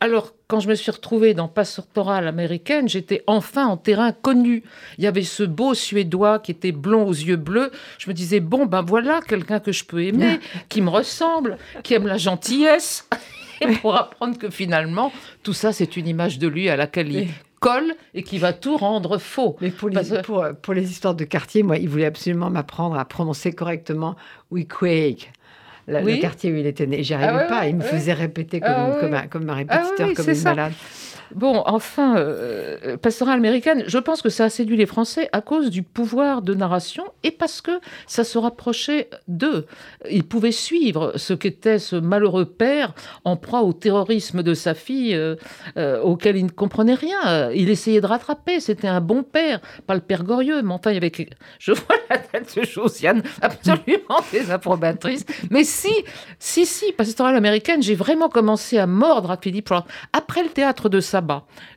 [0.00, 4.64] Alors, quand je me suis retrouvée dans Pastorale américaine, j'étais enfin en terrain connu.
[4.98, 7.70] Il y avait ce beau Suédois qui était blond aux yeux bleus.
[7.98, 11.94] Je me disais, bon, ben voilà, quelqu'un que je peux aimer, qui me ressemble, qui
[11.94, 13.08] aime la gentillesse.
[13.60, 15.12] Et pour apprendre que finalement,
[15.44, 17.28] tout ça, c'est une image de lui à laquelle il
[17.60, 19.56] colle et qui va tout rendre faux.
[19.60, 20.00] Mais pour les,
[20.62, 24.16] pour, les histoires de quartier, moi, il voulait absolument m'apprendre à prononcer correctement
[24.50, 25.30] We Quake
[25.90, 27.02] le quartier où il était né.
[27.02, 27.66] J'y arrivais ah pas.
[27.66, 30.72] Il me faisait répéter comme, ah comme, un, comme, un, répétiteur, comme une malade.
[31.34, 35.70] Bon, enfin, euh, Pastoral américaine, je pense que ça a séduit les Français à cause
[35.70, 39.66] du pouvoir de narration et parce que ça se rapprochait d'eux.
[40.10, 45.14] Ils pouvaient suivre ce qu'était ce malheureux père en proie au terrorisme de sa fille
[45.14, 45.36] euh,
[45.76, 47.50] euh, auquel il ne comprenait rien.
[47.52, 48.60] Il essayait de rattraper.
[48.60, 50.90] C'était un bon père, pas le père Gorieux, mais enfin.
[51.58, 55.24] Je vois la tête de Josiane absolument désapprobatrice.
[55.50, 55.92] Mais si,
[56.38, 59.72] si, si, Pastoral américaine, j'ai vraiment commencé à mordre à Philippe
[60.12, 61.19] Après le théâtre de sa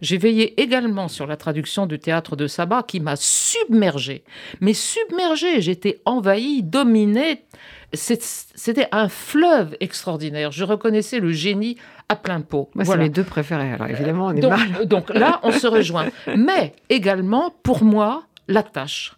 [0.02, 4.24] j'ai veillé également sur la traduction du théâtre de Sabat qui m'a submergé.
[4.62, 7.46] Mais submergé, j'étais envahi, dominé.
[7.94, 10.52] C'était un fleuve extraordinaire.
[10.52, 11.78] Je reconnaissais le génie
[12.10, 12.70] à plein pot.
[12.76, 13.72] Moi, c'est mes deux préférés.
[13.72, 14.86] Alors évidemment, on est donc, mal.
[14.86, 16.08] donc là, on se rejoint.
[16.36, 19.14] Mais également, pour moi, la tâche.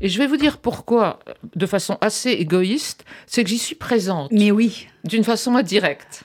[0.00, 1.20] Et je vais vous dire pourquoi,
[1.54, 4.30] de façon assez égoïste, c'est que j'y suis présente.
[4.32, 4.88] Mais oui.
[5.04, 6.24] D'une façon indirecte.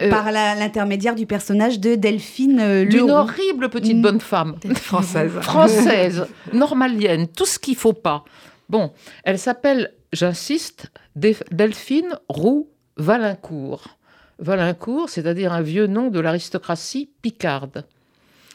[0.00, 4.02] Euh, Par l'intermédiaire du personnage de Delphine euh, D'une horrible petite mm.
[4.02, 4.54] bonne femme.
[4.76, 5.32] Française.
[5.40, 8.24] Française, normalienne, tout ce qu'il faut pas.
[8.68, 8.92] Bon,
[9.24, 13.98] elle s'appelle, j'insiste, Delphine Roux Valincourt.
[14.38, 17.84] Valincourt, c'est-à-dire un vieux nom de l'aristocratie picarde.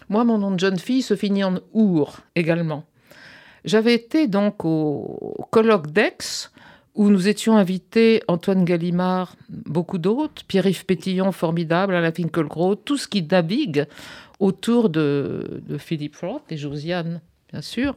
[0.08, 2.86] Moi, mon nom de jeune fille se finit en Our également.
[3.66, 6.50] J'avais été donc au colloque d'Aix
[6.96, 13.08] où nous étions invités, Antoine Gallimard, beaucoup d'autres, Pierre-Yves Pétillon, formidable, Alain Finkielkraut, tout ce
[13.08, 13.86] qui navigue
[14.40, 17.96] autour de, Philippe Roth et Josiane, bien sûr.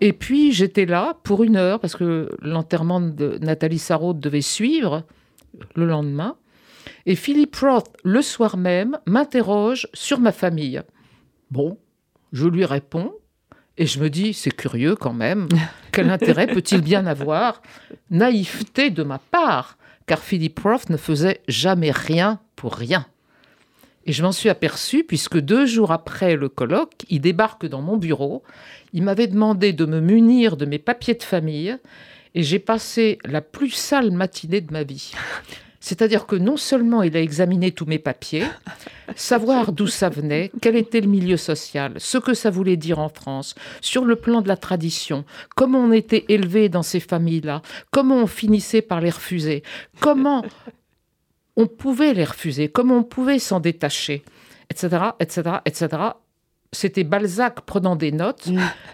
[0.00, 5.04] Et puis j'étais là pour une heure, parce que l'enterrement de Nathalie Sarraute devait suivre
[5.74, 6.36] le lendemain.
[7.04, 10.80] Et Philippe Roth, le soir même, m'interroge sur ma famille.
[11.50, 11.78] Bon,
[12.32, 13.12] je lui réponds,
[13.78, 15.48] et je me dis, c'est curieux quand même,
[15.92, 17.62] quel intérêt peut-il bien avoir?
[18.10, 23.06] Naïveté de ma part, car Philippe Roth ne faisait jamais rien pour rien.
[24.04, 27.96] Et je m'en suis aperçu puisque deux jours après le colloque, il débarque dans mon
[27.96, 28.42] bureau.
[28.92, 31.76] Il m'avait demandé de me munir de mes papiers de famille
[32.34, 35.12] et j'ai passé la plus sale matinée de ma vie.
[35.82, 38.46] C'est-à-dire que non seulement il a examiné tous mes papiers,
[39.16, 43.08] savoir d'où ça venait, quel était le milieu social, ce que ça voulait dire en
[43.08, 45.24] France, sur le plan de la tradition,
[45.56, 49.64] comment on était élevé dans ces familles-là, comment on finissait par les refuser,
[49.98, 50.44] comment
[51.56, 54.22] on pouvait les refuser, comment on pouvait s'en détacher,
[54.70, 55.88] etc., etc., etc.
[56.70, 58.48] C'était Balzac prenant des notes,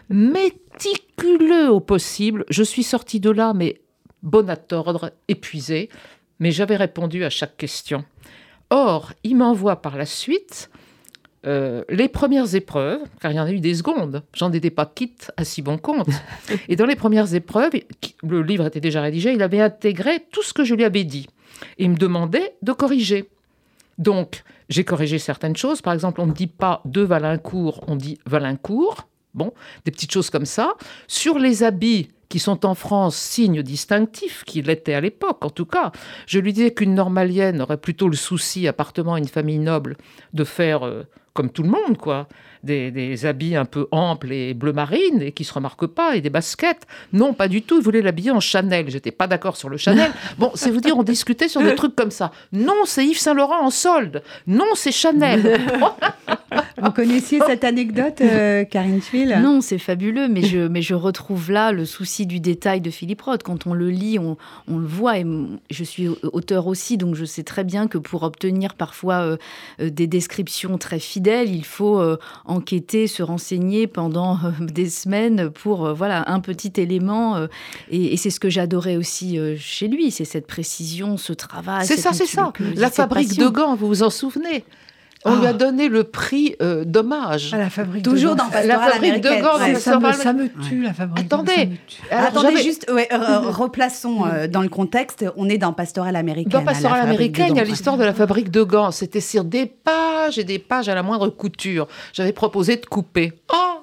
[0.08, 2.46] méticuleux au possible.
[2.48, 3.82] Je suis sortie de là, mais
[4.22, 5.90] bon à tordre, épuisée
[6.38, 8.04] mais j'avais répondu à chaque question.
[8.70, 10.70] Or, il m'envoie par la suite
[11.46, 14.86] euh, les premières épreuves, car il y en a eu des secondes, j'en étais pas
[14.86, 16.08] quitte à si bon compte.
[16.68, 17.72] Et dans les premières épreuves,
[18.22, 21.28] le livre était déjà rédigé, il avait intégré tout ce que je lui avais dit.
[21.78, 23.30] Et il me demandait de corriger.
[23.98, 25.80] Donc, j'ai corrigé certaines choses.
[25.80, 29.08] Par exemple, on ne dit pas de Valincourt, on dit Valincourt.
[29.34, 29.52] Bon,
[29.84, 30.74] des petites choses comme ça.
[31.06, 35.66] Sur les habits, qui sont en France signes distinctifs, qui l'étaient à l'époque en tout
[35.66, 35.92] cas.
[36.26, 39.96] Je lui disais qu'une normalienne aurait plutôt le souci, appartement à une famille noble,
[40.32, 42.26] de faire euh, comme tout le monde, quoi,
[42.64, 46.30] des, habits un peu amples et bleu marine et qui se remarquent pas et des
[46.30, 46.86] baskets.
[47.12, 47.78] Non, pas du tout.
[47.78, 48.90] Il voulait l'habiller en Chanel.
[48.90, 50.10] J'étais pas d'accord sur le Chanel.
[50.38, 52.30] Bon, c'est vous dire, on discutait sur des trucs comme ça.
[52.52, 54.22] Non, c'est Yves Saint Laurent en solde.
[54.46, 55.60] Non, c'est Chanel.
[56.80, 59.38] vous connaissiez cette anecdote, euh, Karine Tuile?
[59.40, 63.22] Non, c'est fabuleux, mais je, mais je retrouve là le souci du détail de Philippe
[63.22, 63.42] Roth.
[63.42, 64.36] Quand on le lit, on,
[64.68, 65.18] on, le voit.
[65.18, 65.26] Et
[65.70, 69.36] je suis auteur aussi, donc je sais très bien que pour obtenir parfois euh,
[69.80, 72.00] euh, des descriptions très fidèles, il faut
[72.48, 77.36] enquêter, se renseigner pendant euh, des semaines pour euh, voilà un petit élément.
[77.36, 77.46] Euh,
[77.90, 81.86] et, c'est ce que j'adorais aussi chez lui, c'est cette précision, ce travail.
[81.86, 82.52] C'est ça, c'est ça.
[82.74, 84.64] La fabrique de gants, vous vous en souvenez?
[85.24, 85.52] On lui a ah.
[85.52, 87.52] donné le prix d'hommage.
[87.52, 89.78] À la fabrique Toujours dans la fabrique de gants.
[89.78, 91.76] ça, me, ça, me, tue, la fabrique Attendez, de
[92.10, 95.24] Attendez, juste, replaçons dans le contexte.
[95.36, 96.52] On est dans Pastoral américaine.
[96.52, 98.90] Dans Pastoral américaine, il y a l'histoire de la fabrique de gants.
[98.90, 101.88] C'était sur des pages et des pages à la moindre couture.
[102.12, 103.32] J'avais proposé de couper.
[103.52, 103.78] Oh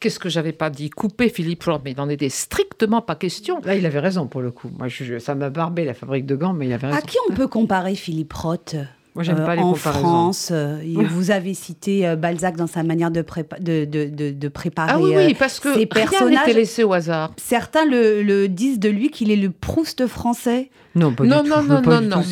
[0.00, 0.88] Qu'est-ce que j'avais pas dit?
[0.88, 3.60] Couper Philippe Roth, mais il n'en était strictement pas question.
[3.64, 4.70] Là, il avait raison pour le coup.
[4.78, 6.98] Moi, je, ça m'a barbé la fabrique de gants, mais il avait raison.
[6.98, 8.76] À qui on peut comparer Philippe Roth?
[9.20, 10.00] Moi, j'aime pas les euh, en comparaisons.
[10.00, 10.78] France, euh,
[11.10, 13.22] vous avez cité euh, Balzac dans sa manière de,
[13.60, 16.46] de, de, de, préparer ah oui, oui, parce que ses personnages.
[16.46, 17.32] n'était laissé au hasard.
[17.36, 20.70] Certains le, le, disent de lui qu'il est le Proust français.
[20.94, 21.68] Non, pas non, du non, tout.
[21.68, 22.22] Non, non, non, non,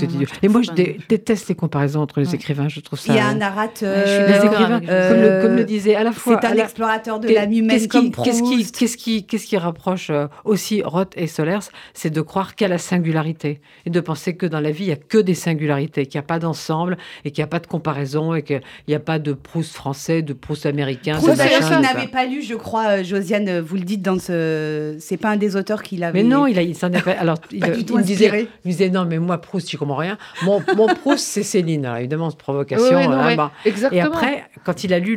[0.42, 2.68] Et moi, je déteste les comparaisons entre les écrivains.
[2.68, 3.12] Je trouve ça.
[3.12, 4.04] Il y a un narrateur.
[4.04, 6.40] les écrivains, comme, le, comme, le, disait à la fois.
[6.40, 10.10] C'est un explorateur de la humaine comme Qu'est-ce qui, qu'est-ce qui, qu'est-ce qui rapproche
[10.44, 14.60] aussi Roth et Solers C'est de croire qu'à la singularité et de penser que dans
[14.60, 16.77] la vie, il n'y a que des singularités, qu'il n'y a pas d'ensemble
[17.24, 20.22] et qu'il n'y a pas de comparaison et qu'il n'y a pas de Proust français,
[20.22, 21.16] de Proust américain.
[21.16, 24.96] Proust, vous n'avez pas lu, je crois, euh, Josiane, vous le dites dans ce.
[25.00, 26.22] C'est pas un des auteurs qui l'avait.
[26.22, 27.16] Mais non, il, a, il s'en est fait.
[27.16, 30.18] Alors, il, me disait, il disait non, mais moi, Proust, je comprends rien.
[30.42, 31.86] Mon, mon Proust, c'est Céline.
[31.86, 32.96] Alors, évidemment, cette provocation.
[32.96, 33.52] hein, bah.
[33.92, 35.16] Et après, quand il a lu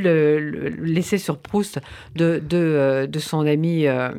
[0.80, 1.80] l'essai sur Proust
[2.16, 4.10] de, de, euh, de son ami euh,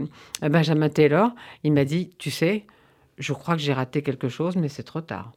[0.43, 1.31] Benjamin Taylor,
[1.65, 2.65] il m'a dit Tu sais,
[3.19, 5.33] je crois que j'ai raté quelque chose, mais c'est trop tard.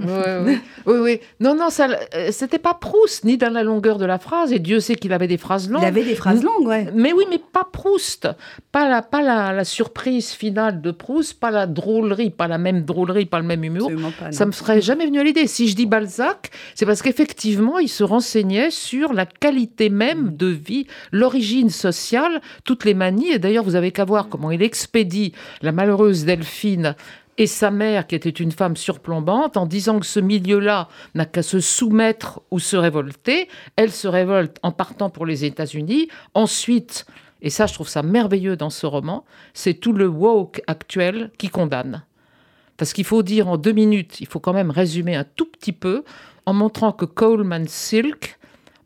[0.00, 4.18] oui, oui, Non, non, ça, euh, c'était pas Proust, ni dans la longueur de la
[4.18, 5.82] phrase, et Dieu sait qu'il avait des phrases longues.
[5.82, 6.88] Il avait des phrases longues, ouais.
[6.94, 8.28] Mais oui, mais pas Proust.
[8.70, 13.26] Pas la, pas la, surprise finale de Proust, pas la drôlerie, pas la même drôlerie,
[13.26, 13.90] pas le même humour.
[14.30, 15.46] ça me serait jamais venu à l'idée.
[15.46, 20.46] Si je dis Balzac, c'est parce qu'effectivement, il se renseignait sur la qualité même de
[20.46, 23.32] vie, l'origine sociale, toutes les manies.
[23.32, 26.96] Et d'ailleurs, vous avez qu'à voir comment il expédie la malheureuse Delphine
[27.38, 31.42] et sa mère, qui était une femme surplombante, en disant que ce milieu-là n'a qu'à
[31.42, 33.48] se soumettre ou se révolter.
[33.76, 36.08] Elle se révolte en partant pour les États-Unis.
[36.34, 37.06] Ensuite,
[37.40, 41.48] et ça je trouve ça merveilleux dans ce roman, c'est tout le woke actuel qui
[41.48, 42.04] condamne.
[42.76, 45.72] Parce qu'il faut dire en deux minutes, il faut quand même résumer un tout petit
[45.72, 46.04] peu,
[46.46, 48.38] en montrant que Coleman Silk,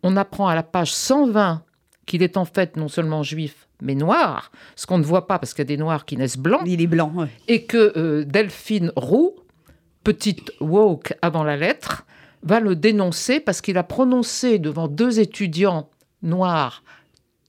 [0.02, 1.62] on apprend à la page 120
[2.06, 5.52] qu'il est en fait non seulement juif, mais noir, ce qu'on ne voit pas parce
[5.52, 6.62] qu'il y a des noirs qui naissent blancs.
[6.66, 7.12] Il est blanc.
[7.48, 9.34] Et que euh, Delphine Roux,
[10.04, 12.06] petite woke avant la lettre,
[12.42, 15.90] va le dénoncer parce qu'il a prononcé devant deux étudiants
[16.22, 16.82] noirs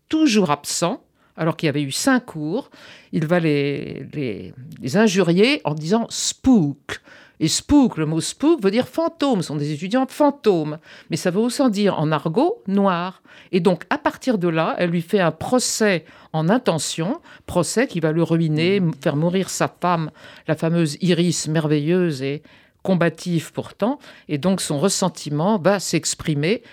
[0.09, 1.03] toujours absents,
[1.35, 2.71] alors qu'il y avait eu cinq cours,
[3.11, 7.01] il va les, les, les injurier en disant spook.
[7.39, 10.79] Et spook, le mot spook veut dire fantôme, ce sont des étudiants fantômes.
[11.09, 13.21] Mais ça veut aussi dire en argot noir.
[13.51, 17.99] Et donc, à partir de là, elle lui fait un procès en intention, procès qui
[17.99, 20.11] va le ruiner, faire mourir sa femme,
[20.47, 22.41] la fameuse Iris merveilleuse et
[22.81, 23.99] combative pourtant.
[24.27, 26.63] Et donc, son ressentiment va s'exprimer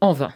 [0.00, 0.32] en vain.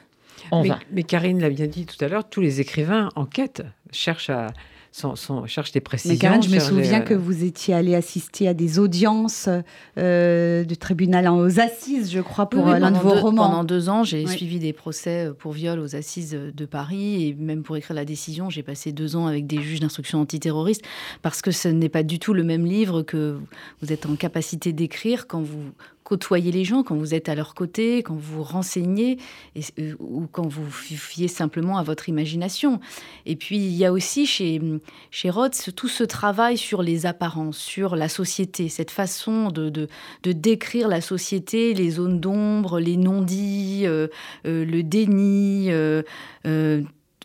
[0.51, 0.79] En mais, vain.
[0.91, 4.49] mais Karine l'a bien dit tout à l'heure, tous les écrivains enquêtent, cherchent à
[4.95, 6.15] sont, sont, cherche des précisions.
[6.15, 7.05] Mais Karen, je me souviens des...
[7.05, 9.49] que vous étiez allé assister à des audiences
[9.99, 13.49] euh, du tribunal aux assises, je crois, pour oui, l'un de vos deux, romans.
[13.49, 14.31] Pendant deux ans, j'ai oui.
[14.31, 18.51] suivi des procès pour viol aux assises de Paris et même pour écrire la décision,
[18.51, 20.83] j'ai passé deux ans avec des juges d'instruction antiterroriste
[21.23, 23.37] parce que ce n'est pas du tout le même livre que
[23.83, 25.73] vous êtes en capacité d'écrire quand vous
[26.05, 29.19] côtoyez les gens, quand vous êtes à leur côté, quand vous renseignez
[29.79, 32.79] euh, ou quand vous fiez simplement à votre imagination.
[33.27, 34.61] Et puis, il y a aussi chez,
[35.11, 39.89] chez Rhodes tout ce travail sur les apparences, sur la société, cette façon de, de,
[40.23, 44.09] de décrire la société, les zones d'ombre, les non-dits, euh,
[44.47, 45.71] euh, le déni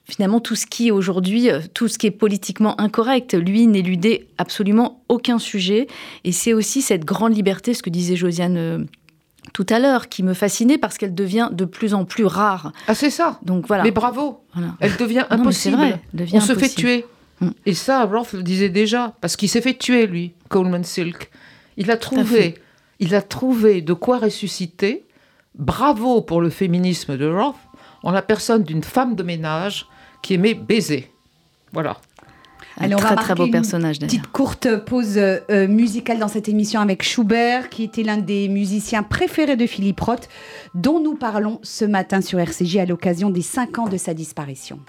[0.10, 3.34] finalement tout ce qui est aujourd'hui, tout ce qui est politiquement incorrect.
[3.34, 5.88] Lui n'éludait absolument aucun sujet.
[6.24, 8.80] Et c'est aussi cette grande liberté, ce que disait Josiane euh,
[9.54, 12.72] tout à l'heure, qui me fascinait parce qu'elle devient de plus en plus rare.
[12.88, 13.40] Ah, c'est ça.
[13.44, 13.84] Donc voilà.
[13.84, 14.42] Mais bravo.
[14.54, 14.76] Voilà.
[14.80, 15.78] Elle devient non, impossible.
[15.78, 16.60] Vrai, devient On impossible.
[16.60, 17.06] se fait tuer.
[17.42, 17.50] Mm.
[17.66, 21.30] Et ça, Rolf le disait déjà, parce qu'il s'est fait tuer, lui, Coleman Silk.
[21.78, 22.56] Il a trouvé,
[23.00, 25.06] il a trouvé de quoi ressusciter.
[25.56, 27.56] Bravo pour le féminisme de Rolf,
[28.04, 29.88] en la personne d'une femme de ménage
[30.22, 31.12] qui aimait baiser.
[31.72, 31.98] Voilà.
[32.80, 34.10] Alors, très, on va très beau personnage d'ailleurs.
[34.10, 38.48] Petite courte pause euh, euh, musicale dans cette émission avec Schubert, qui était l'un des
[38.48, 40.30] musiciens préférés de Philippe Roth,
[40.76, 44.80] dont nous parlons ce matin sur RCJ à l'occasion des 5 ans de sa disparition.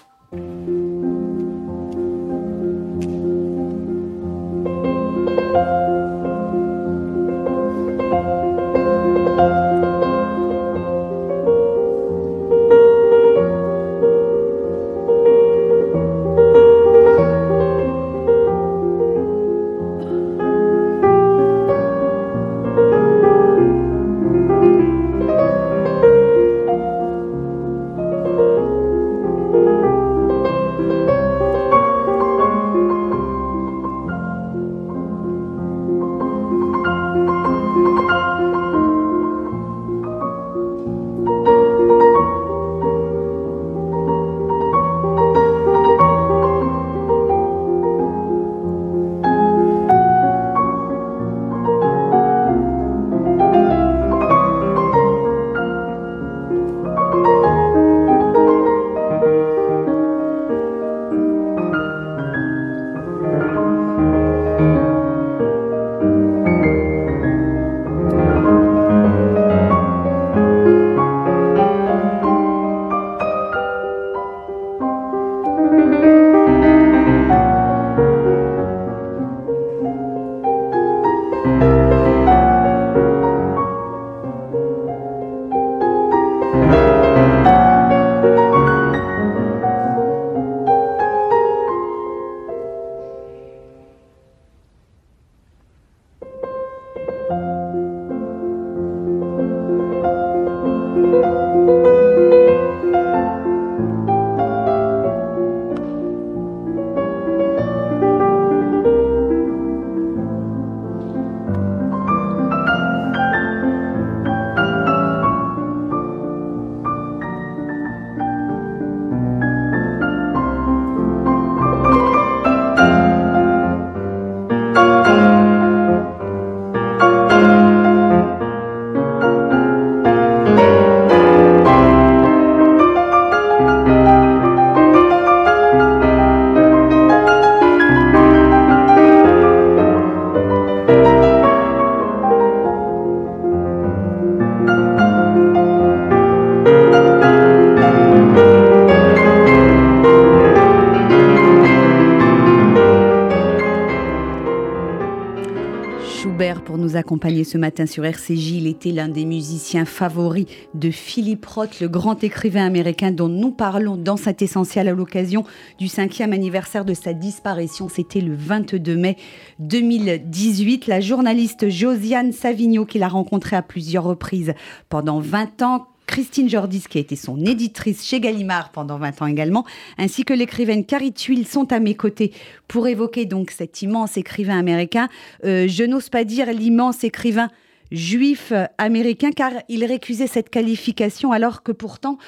[157.44, 158.52] Ce matin sur RCJ.
[158.52, 163.50] Il était l'un des musiciens favoris de Philippe Roth, le grand écrivain américain dont nous
[163.50, 165.44] parlons dans cet essentiel à l'occasion
[165.78, 167.88] du cinquième anniversaire de sa disparition.
[167.88, 169.16] C'était le 22 mai
[169.58, 170.86] 2018.
[170.86, 174.54] La journaliste Josiane Savigno, qu'il a rencontrée à plusieurs reprises
[174.88, 179.26] pendant 20 ans, Christine Jordis, qui a été son éditrice chez Gallimard pendant 20 ans
[179.26, 179.64] également,
[179.96, 182.32] ainsi que l'écrivaine Carrie Tuile sont à mes côtés
[182.66, 185.08] pour évoquer donc cet immense écrivain américain.
[185.44, 187.48] Euh, je n'ose pas dire l'immense écrivain
[187.92, 192.18] juif américain, car il récusait cette qualification, alors que pourtant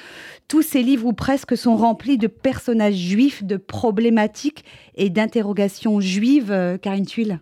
[0.47, 4.63] tous ses livres ou presque sont remplis de personnages juifs, de problématiques
[4.95, 6.51] et d'interrogations juives.
[6.51, 7.41] Euh, Karine Tuile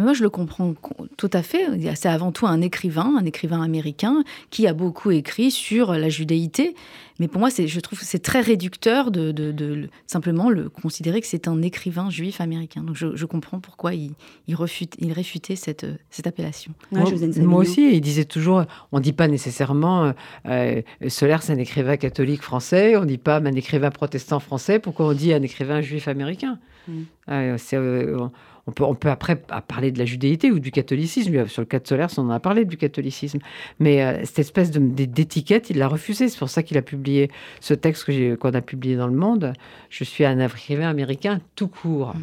[0.00, 0.74] moi, je le comprends
[1.16, 1.66] tout à fait.
[1.94, 6.74] C'est avant tout un écrivain, un écrivain américain, qui a beaucoup écrit sur la judéité.
[7.20, 11.48] Mais pour moi, je trouve que c'est très réducteur de, simplement le considérer que c'est
[11.48, 12.82] un écrivain juif américain.
[12.82, 14.12] Donc je, comprends pourquoi il,
[14.48, 14.56] il,
[14.98, 16.72] il réfutait cette, cette appellation.
[16.90, 20.14] moi, aussi, il disait toujours, on ne dit pas nécessairement
[20.46, 24.78] euh, Solaire, c'est un écrivain catholique français, on ne dit pas un écrivain protestant français,
[24.78, 26.58] pourquoi on dit un écrivain juif américain?
[26.88, 27.02] Mm.
[27.30, 28.28] euh,
[28.66, 31.46] on peut, après parler de la judéité ou du catholicisme.
[31.46, 33.38] Sur le cas de Solaire, on en a parlé du catholicisme.
[33.78, 36.28] Mais euh, cette espèce d'étiquette, il l'a refusé.
[36.28, 39.52] C'est pour ça qu'il a publié ce texte qu'on a publié dans Le Monde.
[39.88, 42.14] Je suis un écrivain américain tout court.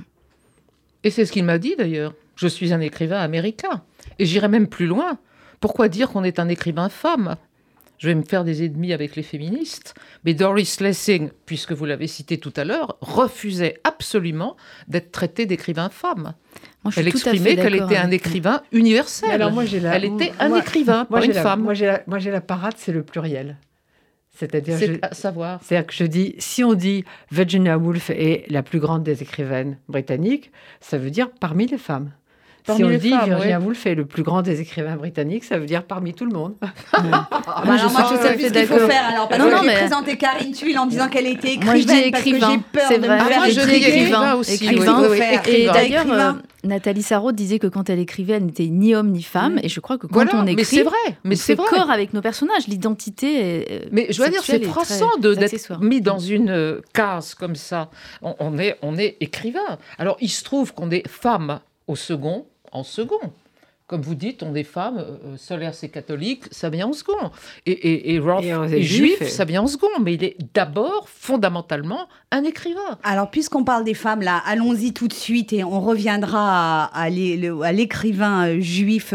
[1.04, 2.14] Et c'est ce qu'il m'a dit d'ailleurs.
[2.36, 3.82] Je suis un écrivain américain.
[4.20, 5.18] Et j'irai même plus loin.
[5.60, 7.36] Pourquoi dire qu'on est un écrivain femme?
[7.98, 12.08] Je vais me faire des ennemis avec les féministes, mais Doris Lessing, puisque vous l'avez
[12.08, 14.56] cité tout à l'heure, refusait absolument
[14.88, 16.34] d'être traitée d'écrivain femme.
[16.96, 19.32] Elle exprimait qu'elle était un écrivain universel.
[19.32, 19.96] Alors moi, la...
[19.96, 21.62] Elle était un écrivain, pas une femme.
[21.62, 23.58] Moi, j'ai la, la parade, c'est le pluriel.
[24.38, 25.60] C'est-à-dire, à savoir.
[25.64, 29.80] C'est-à-dire que je dis, si on dit Virginia Woolf est la plus grande des écrivaines
[29.90, 32.12] britanniques, ça veut dire parmi les femmes
[32.76, 35.84] si on dit Virginia Woolf est le plus grand des écrivains britanniques, ça veut dire
[35.84, 36.56] parmi tout le monde.
[37.50, 39.06] Ah, bah moi, je, sais plus ce qu'il faut faire.
[39.06, 39.76] Alors, parce non, que non, j'ai mais...
[39.76, 41.66] présenté Karine Tuile en disant qu'elle était écrivaine.
[41.66, 42.62] Moi, je dis écrivain.
[42.88, 43.18] C'est vrai.
[43.20, 44.56] Ah, moi, je dis écrivain aussi.
[44.56, 45.04] Écrivain.
[45.48, 49.24] Et d'ailleurs, euh, Nathalie Sarraud disait que quand elle écrivait, elle n'était ni homme ni
[49.24, 49.60] femme.
[49.64, 50.96] Et je crois que quand on écrit, c'est vrai.
[51.24, 51.68] Mais c'est vrai.
[51.70, 52.68] corps avec nos personnages.
[52.68, 53.88] L'identité.
[53.92, 57.90] Mais je veux dire, c'est froissant d'être mis dans une euh, case comme ça.
[58.22, 59.78] On est, on est écrivain.
[59.98, 62.46] Alors, il se trouve qu'on est femme au second
[62.78, 63.34] en second.
[63.88, 67.32] Comme vous dites, on est femmes, euh, euh, solaire c'est catholique, ça vient en second.
[67.66, 69.88] Et, et, Roth est juif, ça vient en second.
[70.04, 73.00] Mais il est d'abord, fondamentalement, un écrivain.
[73.04, 78.48] Alors, puisqu'on parle des femmes, là, allons-y tout de suite et on reviendra à, l'écrivain
[78.48, 79.14] euh, juif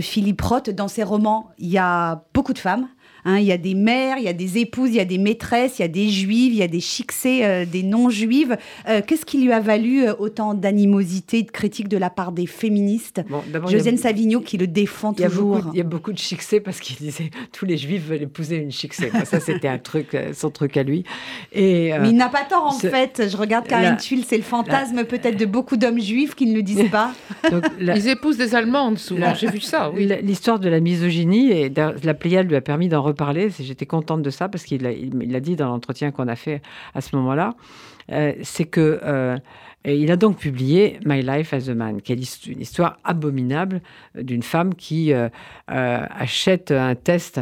[0.00, 0.70] Philippe Roth.
[0.70, 2.88] Dans ses romans, il y a beaucoup de femmes.
[3.26, 5.18] Hein, il y a des mères, il y a des épouses, il y a des
[5.18, 8.56] maîtresses, il y a des juives, il y a des chixées, euh, des non-juives.
[8.88, 12.46] Euh, qu'est-ce qui lui a valu euh, autant d'animosité, de critiques de la part des
[12.46, 13.20] féministes?
[13.68, 15.70] Josiane Savigno qui le défend toujours.
[15.72, 18.70] Il y a beaucoup de chixées parce qu'il disait tous les juifs veulent épouser une
[18.70, 19.10] chixée.
[19.24, 21.02] Ça, c'était un truc, son truc à lui.
[21.52, 23.24] Et, Mais il n'a pas tort en fait.
[23.28, 26.62] Je regarde Karine Tuile, c'est le fantasme peut-être de beaucoup d'hommes juifs qui ne le
[26.62, 27.10] disent pas.
[27.80, 29.90] Ils épousent des Allemandes souvent, j'ai vu ça.
[30.22, 33.50] L'histoire de la misogynie, et la Pléiade lui a permis d'en parler.
[33.50, 36.62] J'étais contente de ça parce qu'il l'a dit dans l'entretien qu'on a fait
[36.94, 37.54] à ce moment-là.
[38.12, 39.36] Euh, c'est que euh,
[39.84, 43.80] il a donc publié My Life as a Man, qui est une histoire abominable
[44.16, 45.28] d'une femme qui euh,
[45.68, 47.40] achète un test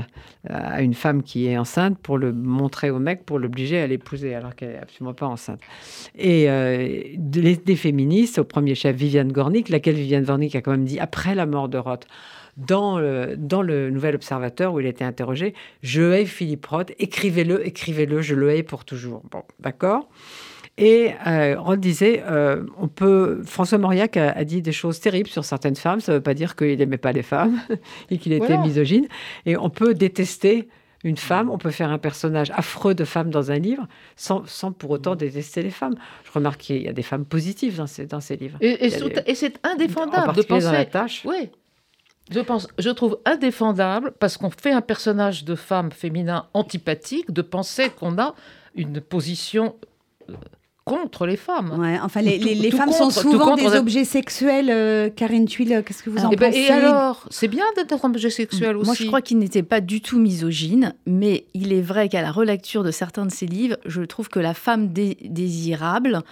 [0.48, 4.34] à une femme qui est enceinte pour le montrer au mec, pour l'obliger à l'épouser,
[4.34, 5.60] alors qu'elle n'est absolument pas enceinte.
[6.18, 6.46] Et
[7.16, 11.00] des, des, féministes, au premier chef Viviane Gornick, laquelle Viviane Gornick a quand même dit,
[11.00, 12.06] après la mort de Roth,
[12.56, 16.92] dans le, dans le Nouvel Observateur où il a été interrogé, je hais Philippe Roth,
[16.98, 19.22] écrivez-le, écrivez-le, je le hais pour toujours.
[19.30, 20.08] Bon, d'accord
[20.76, 23.42] et euh, Roth disait, euh, on peut.
[23.44, 26.00] François Mauriac a, dit des choses terribles sur certaines femmes.
[26.00, 27.60] Ça ne veut pas dire qu'il n'aimait pas les femmes
[28.10, 29.06] et qu'il était misogyne.
[29.46, 30.68] Et on peut détester
[31.04, 33.86] une femme, on peut faire un personnage affreux de femme dans un livre
[34.16, 35.94] sans, sans pour autant détester les femmes.
[36.24, 38.56] Je remarque qu'il y a des femmes positives dans ces, dans ces livres.
[38.60, 40.66] Et, et c'est indéfendable de penser.
[40.66, 41.22] Dans la tâche.
[41.24, 41.50] Oui,
[42.30, 47.42] je pense, je trouve indéfendable parce qu'on fait un personnage de femme féminin antipathique de
[47.42, 48.34] penser qu'on a
[48.74, 49.76] une position
[50.30, 50.34] euh,
[50.84, 51.78] contre les femmes.
[51.78, 54.70] Ouais, enfin, les, les, femmes sont souvent des objets sexuels.
[54.70, 56.62] Euh, Karine Tuile, qu'est-ce que vous en et eh ben, pensez?
[56.62, 58.86] Et alors C'est bien d'être un objet sexuel aussi.
[58.86, 62.32] Moi, je crois qu'il n'était pas du tout misogyne, mais il est vrai qu'à la
[62.32, 66.22] relecture de certains de ses livres, je trouve que la femme désirable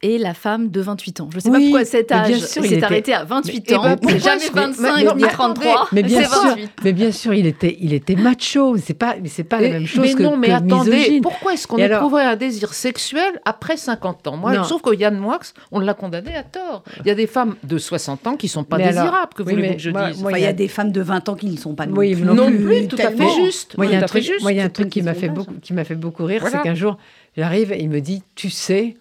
[0.00, 1.28] et la femme de 28 ans.
[1.32, 3.82] Je ne sais pas pourquoi cet âge s'est arrêté à 28 ans.
[3.82, 5.88] Ben, c'est jamais 25 ni 33.
[5.90, 8.76] Mais bien, sûr, mais bien sûr, il était, il était macho.
[8.76, 11.20] C'est pas, mais c'est pas la même chose mais que non, mais que attendez, misogyne.
[11.22, 14.36] pourquoi est-ce qu'on éprouverait un désir sexuel après 50 ans?
[14.36, 14.62] Moi, Non.
[14.62, 15.40] je trouve que Yann Moix,
[15.72, 16.84] on l'a condamné à tort.
[17.00, 19.42] Il y a des femmes de 60 ans qui sont pas Mais alors- désirables, que
[19.42, 20.20] oui, voulez-vous mais que je moi- dise?
[20.22, 21.96] moi, Enfin, il y a des femmes de 20 ans qui ne sont pas non
[21.96, 22.22] Oui, plus.
[22.24, 23.76] Non plus, tout à fait juste.
[23.76, 24.42] Moi, il y a tout un à fait truc, juste.
[24.42, 26.24] moi, il y a un C'est truc qui m'a fait beaucoup, qui m'a fait beaucoup
[26.24, 26.98] rire, c'est qu'un jour,
[27.36, 28.96] j'arrive et il me dit, tu sais,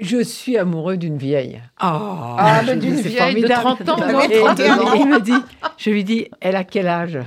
[0.00, 1.60] je suis amoureux d'une vieille.
[1.78, 3.84] Ah, Ah, je mais d'une vieille de formidable.
[3.84, 4.94] 30 ans, Et non, il 31 me- ans.
[4.94, 5.32] il me dit,
[5.76, 7.18] je lui dis, elle a quel âge?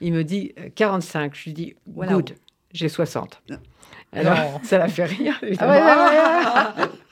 [0.00, 1.34] Il me dit euh, 45.
[1.34, 2.34] Je lui dis, good,
[2.72, 3.40] j'ai 60.
[4.14, 4.60] Alors, Non.
[4.62, 5.38] ça l'a fait rire.
[5.42, 5.72] Ah évidemment.
[5.72, 6.88] ouais, ouais, ouais.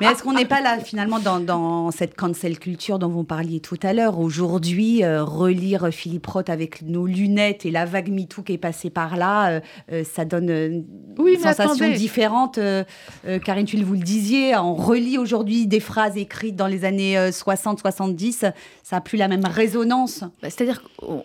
[0.00, 3.60] Mais est-ce qu'on n'est pas là finalement dans, dans cette cancel culture dont vous parliez
[3.60, 4.18] tout à l'heure?
[4.18, 8.90] Aujourd'hui, euh, relire Philippe Roth avec nos lunettes et la vague MeToo qui est passée
[8.90, 9.60] par là, euh,
[9.92, 10.84] euh, ça donne
[11.18, 11.92] Oui, une sensation attendez.
[11.98, 12.58] différente.
[12.58, 12.82] Euh,
[13.44, 18.32] Karine Tuile, vous le disiez, on relit aujourd'hui des phrases écrites dans les années 60-70,
[18.82, 20.20] ça n'a plus la même résonance.
[20.42, 21.22] Bah, C'est-à-dire on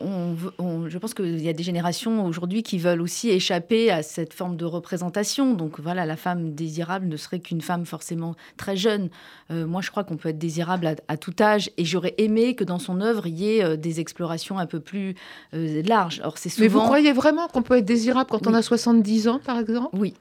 [0.59, 4.33] on- je pense qu'il y a des générations aujourd'hui qui veulent aussi échapper à cette
[4.33, 5.53] forme de représentation.
[5.53, 8.18] Donc voilà, la femme désirable ne serait qu'une femme forcément
[8.57, 9.09] très jeune.
[9.51, 11.69] Euh, moi, je crois qu'on peut être désirable à, à tout âge.
[11.77, 14.79] Et j'aurais aimé que dans son œuvre, il y ait euh, des explorations un peu
[14.79, 15.15] plus
[15.53, 16.19] euh, larges.
[16.21, 16.63] Alors c'est souvent...
[16.63, 19.89] Mais vous croyez vraiment qu'on peut être désirable quand on a 70 ans, par exemple?
[19.93, 20.13] Oui,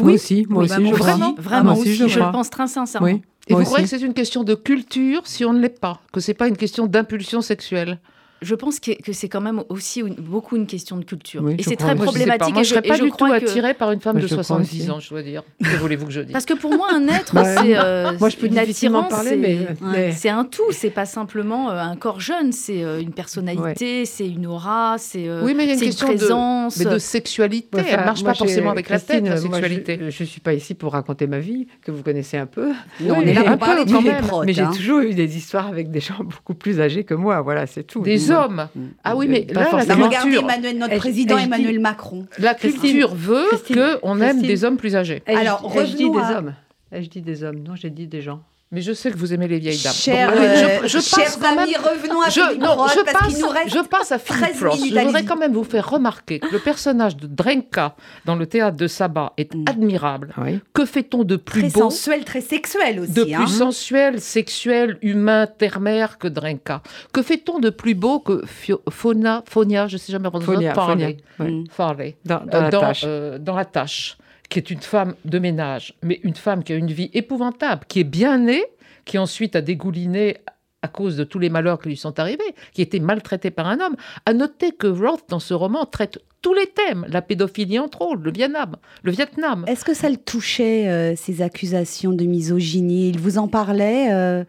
[0.00, 1.06] Moi aussi, moi Oui, aussi, bah, je crois.
[1.06, 2.26] vraiment, Ah, vraiment moi aussi, je je, crois.
[2.26, 3.08] le pense très sincèrement.
[3.08, 5.80] Oui, Et moi vous croyez que c'est une question de culture si on ne l'est
[5.80, 7.98] pas Que c'est pas une question d'impulsion sexuelle?
[8.42, 11.42] Je pense que, que c'est quand même aussi une- beaucoup une question de culture.
[11.44, 11.94] Oui, et c'est très.
[11.94, 12.52] Moi, je problématique.
[12.54, 14.26] Moi, et je serais et pas du tout que- attirée par une femme de je
[14.28, 14.90] crois 70 aussi.
[14.90, 15.42] ans, je dois dire.
[15.62, 16.32] Que voulez-vous que je dise?
[16.32, 19.36] Parce que pour moi, un être, c'est euh, Moi, je peux une difficilement attirance, parler,
[19.36, 20.12] mais, Ouais.
[20.12, 24.26] C'est un tout, c'est pas simplement euh, un corps jeune, c'est euh, une personnalité, c'est
[24.28, 26.76] une aura, c'est euh, Oui, mais il y a une c'est question de- présence.
[26.78, 29.98] Mais de sexualité, Ouais, elle enfin, marche moi, pas forcément avec la tête, la sexualité.
[30.10, 32.70] je ne suis pas ici pour raconter ma vie, que vous connaissez un peu.
[33.00, 34.24] Non, on est là pour parler de quand même.
[34.46, 34.70] Mais j'ai hein.
[34.74, 38.00] toujours eu des histoires avec des gens beaucoup plus âgés que moi, voilà, c'est tout.
[38.02, 38.68] Des Hommes.
[39.04, 39.84] Ah oui, mais Pas là, la.
[39.84, 42.26] Bah, regardez culture, Emmanuel, notre président Emmanuel Macron.
[42.38, 45.22] la culture veut qu'on aime des hommes plus âgés.
[45.26, 46.54] Alors, dit revenons des hommes.
[46.92, 48.42] Ai-je dit des hommes Non, j'ai dit des gens.
[48.72, 49.92] Mais je sais que vous aimez les vieilles dames.
[49.92, 53.00] Chers, allez, euh, je, je quand même- amis, revenons à je, Philippe non, Roth, je
[53.12, 54.78] parce passe, nous reste je passe à 13 Philippe Roth.
[54.88, 57.96] Je voudrais quand même vous faire remarquer que le personnage de Drenka
[58.26, 59.64] dans le théâtre de Saba est Mm.
[59.68, 60.34] admirable.
[60.38, 60.60] Oui.
[60.72, 63.12] Que fait-on de plus Très beau sensuel, très sexuel aussi.
[63.12, 63.46] de plus hein.
[63.48, 66.80] sensuel, sexuel, humain, terre-mère que Drenka
[67.12, 70.28] Que fait-on de plus beau que Fio- Fauna, Fonia, je ne sais jamais.
[70.42, 71.16] Fonia, ouais.
[71.40, 71.64] Mm.
[71.72, 72.16] Farley.
[72.24, 73.02] Dans, dans Euh, la tâche.
[73.04, 74.16] euh, dans la tâche,
[74.50, 78.00] qui est une femme de ménage, mais une femme qui a une vie épouvantable, qui
[78.00, 78.64] est bien née,
[79.06, 80.38] qui ensuite a dégouliné
[80.82, 83.80] à cause de tous les malheurs qui lui sont arrivés, qui été maltraitée par un
[83.80, 83.96] homme.
[84.26, 88.22] À noter que Roth, dans ce roman, traite tous les thèmes, la pédophilie entre autres,
[88.22, 89.64] le Vietnam, le Vietnam.
[89.66, 93.08] Est-ce que ça le touchait, euh, ces accusations de misogynie?
[93.10, 94.44] Il vous en parlait euh,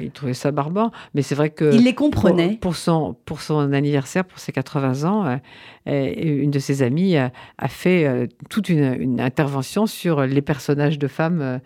[0.00, 3.72] Il trouvait ça barbant, mais c'est vrai que Il les comprenait pour son pour son
[3.72, 5.38] anniversaire, pour ses 80 ans,
[5.86, 10.98] euh, une de ses amies a, a fait toute une, une intervention sur les personnages
[10.98, 11.60] de femmes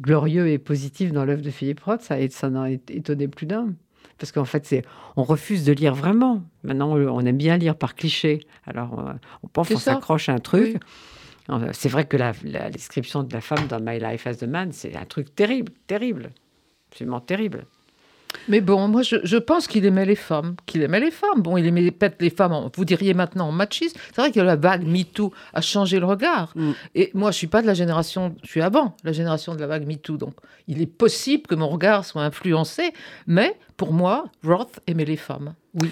[0.00, 2.02] glorieux et positifs dans l'œuvre de Philippe Roth.
[2.02, 3.74] Ça, et ça en a étonné plus d'un.
[4.20, 4.82] Parce qu'en fait, c'est,
[5.16, 6.42] on refuse de lire vraiment.
[6.62, 8.46] Maintenant, on on aime bien lire par cliché.
[8.66, 10.74] Alors, on, on pense qu'on s'accroche à un truc.
[10.74, 11.56] Oui.
[11.56, 14.46] Euh, C'est vrai que la, la description de la femme dans My Life as a
[14.46, 16.30] Man, c'est un truc terrible, terrible,
[16.92, 17.64] absolument terrible.
[18.48, 21.40] Mais bon, moi, je, je pense qu'il aimait les femmes, qu'il aimait les femmes.
[21.42, 23.98] Bon, il aimait peut-être les femmes, en- vous diriez maintenant en machiste.
[24.14, 26.52] C'est vrai que la vague MeToo a changé le regard.
[26.56, 26.70] Mm.
[26.94, 29.66] Et moi, je suis pas de la génération, je suis avant la génération de la
[29.66, 30.16] vague MeToo.
[30.16, 30.34] Donc,
[30.68, 32.92] il est possible que mon regard soit influencé.
[33.26, 35.54] Mais pour moi, Roth aimait les femmes.
[35.80, 35.90] Oui.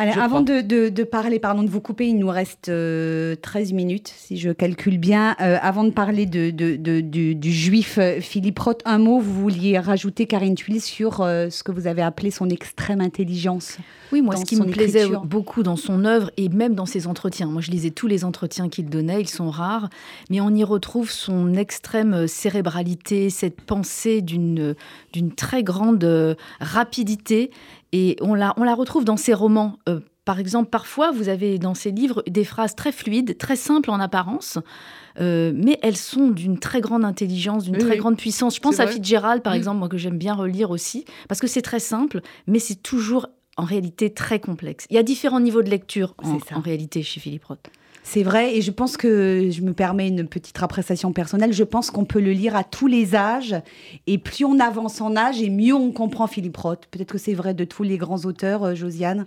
[0.00, 3.34] Allez, Je avant de, de- de parler, pardon de vous couper, il nous reste euh,
[3.42, 5.34] 13 minutes, si je calcule bien.
[5.40, 9.76] Euh, avant de parler de, du, du juif euh, Philippe Roth, un mot, vous vouliez
[9.76, 13.78] rajouter, Karine Tuile, sur euh, ce que vous avez appelé son extrême intelligence.
[14.12, 15.24] Oui, moi, ce qui me plaisait écriture.
[15.24, 18.68] beaucoup dans son œuvre et même dans ses entretiens, moi je lisais tous les entretiens
[18.68, 19.90] qu'il donnait, ils sont rares,
[20.30, 24.74] mais on y retrouve son extrême cérébralité, cette pensée d'une
[25.36, 27.50] très grande rapidité
[27.92, 29.78] et on la, on la retrouve dans ses romans.
[29.88, 33.90] Euh, par exemple, parfois, vous avez dans ses livres des phrases très fluides, très simples
[33.90, 34.58] en apparence,
[35.20, 37.98] euh, mais elles sont d'une très grande intelligence, d'une Oui, très oui.
[37.98, 38.54] grande puissance.
[38.56, 38.86] Je pense à.
[38.86, 39.58] Fitzgerald, par Oui.
[39.58, 43.26] exemple, moi que j'aime bien relire aussi, parce que c'est très simple, mais c'est toujours
[43.56, 44.86] en réalité très complexe.
[44.90, 47.70] Il y a différents niveaux de lecture en, en réalité chez Philippe Roth.
[48.10, 51.90] C'est vrai, et je pense que, je me permets une petite appréciation personnelle, je pense
[51.90, 53.54] qu'on peut le lire à tous les âges,
[54.06, 56.86] et plus on avance en âge, et mieux on comprend Philippe Roth.
[56.90, 59.26] Peut-être que c'est vrai de tous les grands auteurs, euh, Josiane?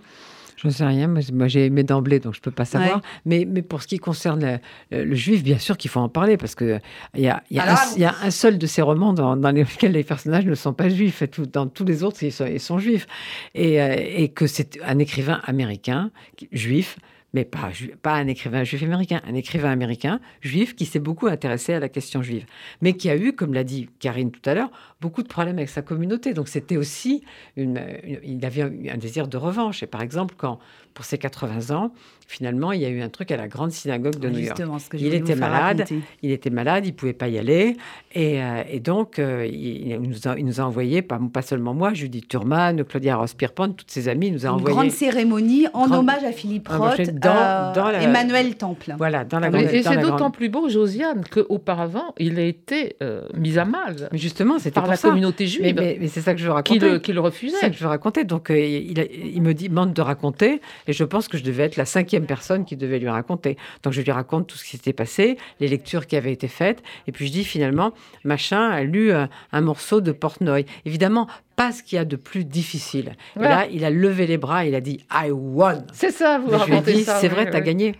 [0.56, 3.02] Je ne sais rien, moi j'ai aimé d'emblée, donc je ne peux pas savoir.
[3.24, 4.58] Mais, mais pour ce qui concerne
[4.90, 6.80] le, juif, bien sûr qu'il faut en parler, parce qu'il
[7.14, 9.92] y a, y, a un, y a un seul de ces romans dans, dans, lesquels
[9.92, 12.80] les personnages ne sont pas juifs, et dans tous les autres, ils sont, ils sont
[12.80, 13.06] juifs.
[13.54, 16.10] Et, euh, et que c'est un écrivain américain,
[16.50, 16.98] juif,
[17.32, 17.70] mais pas,
[18.04, 22.22] un écrivain juif américain, un écrivain américain juif qui s'est beaucoup intéressé à la question
[22.22, 22.44] juive,
[22.80, 24.70] mais qui a eu, comme l'a dit Karine tout à l'heure,
[25.02, 26.32] beaucoup de problèmes avec sa communauté.
[26.32, 27.22] Donc c'était aussi,
[27.56, 27.82] une,
[28.22, 29.82] il avait un désir de revanche.
[29.82, 30.58] Et par exemple, quand
[30.94, 31.92] pour ses 80 ans,
[32.26, 34.60] finalement, il y a eu un truc à la grande synagogue de New York.
[34.94, 35.86] il était malade,
[36.22, 37.76] il était malade, il pouvait pas y aller,
[38.14, 41.92] et, euh, donc euh, il, nous a, il, nous a, envoyé, pas, pas seulement moi,
[41.92, 46.24] Judith Turman, Claudia Ross-Pierpont, toutes ses amies, nous a Une envoyé grande cérémonie en hommage
[46.24, 48.94] à Philippe Roth, dans, dans Emmanuel Temple.
[48.96, 53.22] Voilà, dans la grande, Et c'est d'autant plus beau, Josiane, qu'auparavant, il a été euh,
[53.34, 54.08] mis à mal.
[54.12, 55.74] Mais justement, c'était par la communauté juive.
[55.76, 57.00] Mais, mais, c'est ça que je veux raconter.
[57.00, 57.56] Qui le, refusait.
[57.56, 58.24] C'est ça que je raconter.
[58.24, 60.60] Donc il, il, me dit, demande de raconter.
[60.86, 63.56] Et je pense que je devais être la cinquième personne qui devait lui raconter.
[63.82, 66.82] Donc je lui raconte tout ce qui s'était passé, les lectures qui avaient été faites.
[67.06, 67.92] Et puis je dis finalement,
[68.24, 70.64] machin a lu euh, un, morceau de Portnoy.
[70.84, 71.26] Évidemment,
[71.56, 73.12] pas ce qu'il y a de plus difficile.
[73.36, 75.84] Et là, il a levé les bras, il a dit I won.
[75.92, 77.94] C'est ça, vous racontez dit, C'est vrai, tu as gagné.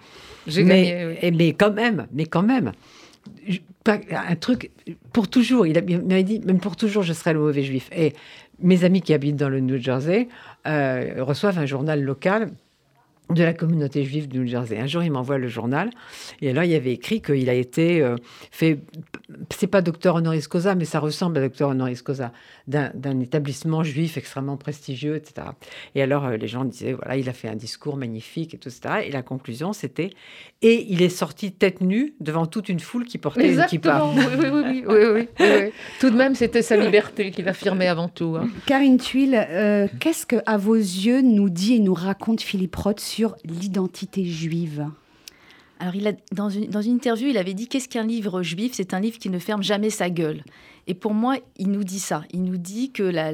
[0.47, 1.18] J'ai gagné.
[1.22, 2.72] Et, mais quand même, mais quand même,
[3.87, 4.70] un truc
[5.12, 5.66] pour toujours.
[5.66, 7.89] Il m'avait dit, même pour toujours, je serai le mauvais juif.
[7.95, 8.12] Et
[8.61, 10.28] mes amis qui habitent dans le New Jersey
[10.66, 12.51] euh, reçoivent un journal local
[13.30, 14.78] de la communauté juive du New Jersey.
[14.78, 15.91] Un jour, il m'envoie le journal,
[16.41, 18.16] et là, il y avait écrit qu'il a été euh,
[18.51, 18.80] fait,
[19.51, 22.33] c'est pas docteur honoris causa, mais ça ressemble à docteur honoris causa,
[22.67, 25.49] d'un établissement juif extrêmement prestigieux, etc.
[25.95, 28.69] Et alors, euh, les gens disaient, voilà, il a fait un discours magnifique, et tout,
[28.69, 29.05] etc.
[29.07, 30.11] Et la conclusion, c'était,
[30.63, 34.13] et il est sorti tête nue devant toute une foule qui portait Exactement.
[34.13, 34.37] une kippa.
[34.37, 38.37] Oui, oui, oui, oui, oui, Tout de même, c'était sa liberté qu'il affirmait avant tout.
[38.39, 38.49] Hein.
[38.67, 43.01] Karine Tuile, euh, qu'est-ce que, à vos yeux, nous dit et nous raconte Philippe Roth
[43.01, 44.87] sur l'identité juive?
[45.83, 48.70] Alors, il a, dans, une, dans une interview, il avait dit Qu'est-ce qu'un livre juif?
[48.72, 50.45] C'est un livre qui ne ferme jamais sa gueule.
[50.87, 52.22] Et pour moi, il nous dit ça.
[52.30, 53.33] Il nous dit que la,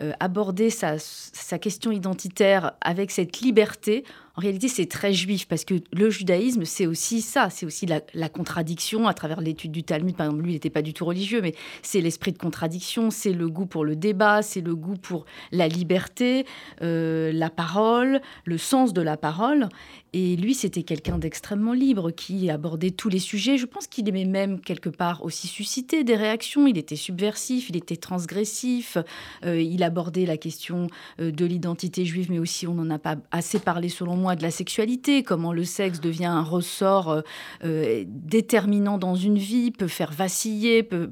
[0.00, 4.04] euh, sa, sa, question identitaire avec cette liberté,
[4.40, 8.28] en réalité, c'est très juif parce que le judaïsme, c'est aussi ça, c'est aussi la,
[8.30, 10.16] contradiction à travers l'étude du Talmud.
[10.16, 13.34] Par exemple, lui, il n'était pas du tout religieux, mais c'est l'esprit de contradiction, c'est
[13.34, 16.46] le goût pour le débat, c'est le goût pour la liberté,
[16.80, 19.68] euh, la parole, le sens de la parole.
[20.12, 23.58] Et lui, c'était quelqu'un d'extrêmement libre qui abordait tous les sujets.
[23.58, 26.66] Je pense qu'il aimait même quelque part aussi susciter des réactions.
[26.66, 28.96] Il était subversif, il était transgressif,
[29.44, 30.88] euh, il abordait la question
[31.20, 34.42] euh, de l'identité juive, mais aussi, on n'en a pas assez parlé selon moi, de
[34.42, 37.22] la sexualité, comment le sexe devient un ressort
[37.64, 41.10] euh, déterminant dans une vie, peut faire vaciller, peut,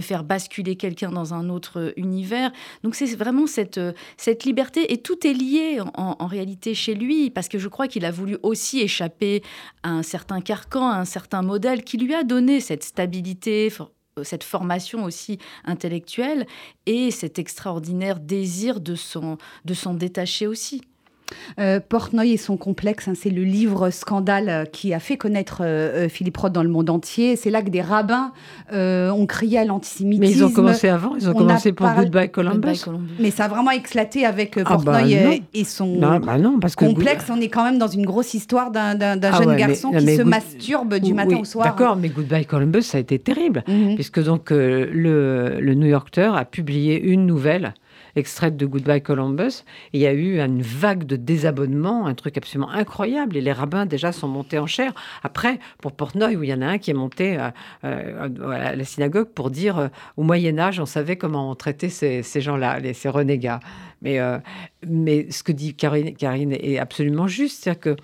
[0.00, 2.52] faire basculer quelqu'un dans un autre univers.
[2.82, 3.80] Donc c'est vraiment cette,
[4.44, 8.10] liberté, et tout est lié en, réalité chez lui, parce que je crois qu'il a
[8.10, 9.42] voulu aussi échapper
[9.82, 13.72] à un certain carcan, à un certain modèle qui lui a donné cette stabilité,
[14.18, 16.46] euh, cette formation aussi intellectuelle
[16.86, 20.82] et cet extraordinaire désir de s'en détacher aussi.
[21.58, 25.62] Euh, Portnoy et son complexe, hein, c'est le livre scandale euh, qui a fait connaître
[25.62, 27.36] euh, Philippe Roth dans le monde entier.
[27.36, 28.32] C'est là que des rabbins
[28.72, 30.20] ont crié à l'antisémitisme.
[30.20, 32.84] Mais ils ont commencé avant, ils ont commencé pour Goodbye Columbus.
[33.18, 36.20] Mais ça a vraiment éclaté avec ah, Portnoy bah et, son bah
[36.60, 37.24] parce que complexe.
[37.30, 40.96] On est quand même dans une grosse histoire d'un ah jeune garçon qui se masturbe
[40.96, 41.66] du matin au soir.
[41.66, 43.94] D'accord, mais Goodbye Columbus, ça a été terrible, mhm.
[43.94, 44.88] puisque donc le,
[45.60, 47.74] le New Yorker a publié une nouvelle
[48.16, 49.64] extraite de Goodbye Columbus.
[49.92, 53.36] il y a eu une vague de désabonnement, un truc absolument incroyable.
[53.36, 54.92] Et les rabbins déjà sont montés en chair.
[55.22, 58.50] Après, pour Portnoy, où il y en a un qui est monté à, euh, euh,
[58.50, 62.22] à la synagogue pour dire euh, au Moyen Âge, on savait comment on traitait ces,
[62.40, 63.60] gens-là, ces renégats.
[64.02, 64.18] Mais,
[64.86, 67.96] mais ce que dit Karine, Karine est absolument juste, c'est-à-dire que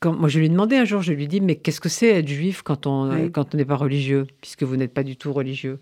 [0.00, 1.88] quand, moi, je lui ai demandé un jour, je lui ai dit, mais qu'est-ce que
[1.88, 5.16] c'est être juif quand on quand on n'est pas religieux, puisque vous n'êtes pas du
[5.16, 5.78] tout religieux?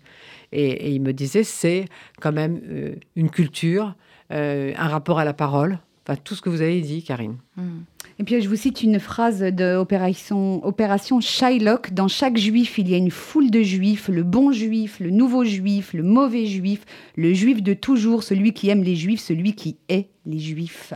[0.51, 1.85] Et, il me disait, c'est
[2.19, 3.95] quand même euh, une culture,
[4.31, 7.37] euh, un rapport à la parole, enfin tout ce que vous avez dit, Karine.
[7.55, 7.81] Hmm.
[8.19, 11.93] Et puis je vous cite une phrase de Opération, Opération Shylock.
[11.93, 15.45] Dans chaque juif, il y a une foule de juifs, le bon juif, le nouveau
[15.45, 16.85] juif, le mauvais juif,
[17.15, 20.93] le juif de toujours, celui qui aime les juifs, celui qui est les juifs.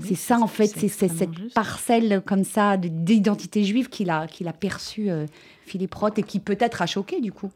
[0.00, 4.52] c'est ça en fait, c'est cette parcelle comme ça d'identité juive qu'il a, qu'il a
[4.52, 5.26] perçue euh,
[5.64, 7.52] Philippe Roth et qui peut-être a choqué du coup.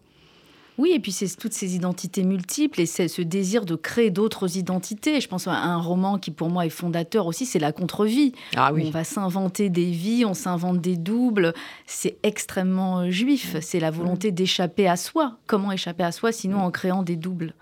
[0.80, 4.56] Oui, et puis c'est toutes ces identités multiples et c'est ce désir de créer d'autres
[4.56, 5.20] identités.
[5.20, 8.32] Je pense à un roman qui pour moi est fondateur aussi, c'est La contre-vie.
[8.56, 8.84] Ah oui.
[8.86, 11.52] On va s'inventer des vies, on s'invente des doubles.
[11.84, 13.56] C'est extrêmement juif.
[13.60, 15.36] C'est la volonté d'échapper à soi.
[15.46, 17.52] Comment échapper à soi sinon en créant des doubles?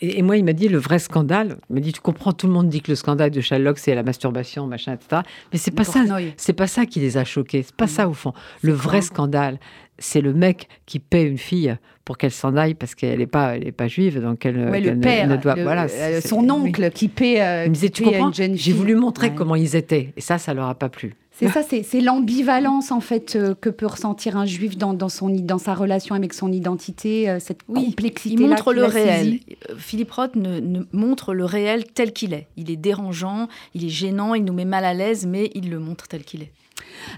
[0.00, 1.56] Et, moi, il m'a dit le vrai scandale.
[1.70, 3.96] Il m'a dit tu comprends, tout le monde dit que le scandale de Sherlock c'est
[3.96, 5.22] la masturbation, machin, etc.
[5.52, 6.04] Mais c'est pas ça.
[6.36, 7.64] C'est pas ça qui les a choqués.
[7.64, 8.32] C'est pas ça au fond.
[8.62, 9.58] Le vrai scandale,
[9.98, 11.76] c'est le mec qui paie une fille
[12.10, 14.98] pour qu'elle s'en aille parce qu'elle n'est pas, elle est pas juive, donc elle, le
[14.98, 15.54] père, ne doit.
[15.54, 17.40] voilà, euh, son oncle qui paie.
[17.40, 20.52] Euh, il me disait, tu comprends J'ai voulu montrer comment ils étaient, et ça, ça
[20.52, 21.14] leur a pas plu.
[21.30, 25.28] C'est ça, c'est l'ambivalence en fait euh, que peut ressentir un juif dans, dans, son,
[25.28, 28.34] dans sa relation avec son identité, cette complexité.
[28.34, 29.38] Il montre le réel.
[29.78, 32.48] Philippe Roth ne, montre le réel tel qu'il est.
[32.56, 35.78] Il est dérangeant, il est gênant, il nous met mal à l'aise, mais il le
[35.78, 36.50] montre tel qu'il est.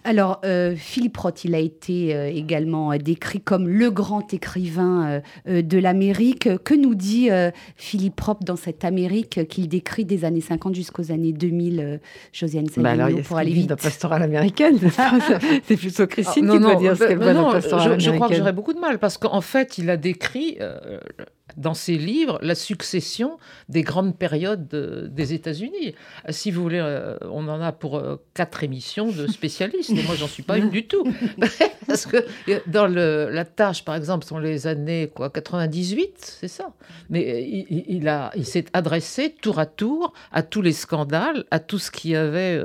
[0.05, 5.63] Alors, euh, Philippe Roth, il a été euh, également décrit comme le grand écrivain euh,
[5.63, 6.49] de l'Amérique.
[6.65, 7.31] Que nous dit
[7.77, 12.01] Philippe Roth dans cette Amérique qu'il décrit des années 50 jusqu'aux années 2000,
[12.33, 12.95] Josiane bah
[13.25, 14.79] pour aller vite dans pastorale américaine,
[15.65, 18.29] c'est plutôt Christine ah, qui doit dire ce qu'elle voit dans pastorale je, je crois
[18.29, 20.59] que j'aurais beaucoup de mal, parce qu'en fait, il a décrit
[21.57, 23.39] dans ses livres la succession
[23.69, 25.95] des grandes périodes des États-Unis.
[26.31, 30.15] Si vous voulez, euh, on en a pour euh, quatre émissions de spécialistes, et moi
[30.15, 31.05] j'en suis pas une du tout.
[31.87, 36.73] Parce que euh, dans la tâche, par exemple, sont les années quoi, 98, c'est ça.
[37.11, 41.91] Mais il, il s'est adressé tour à tour à tous les scandales, à tout ce
[41.91, 42.61] qui avait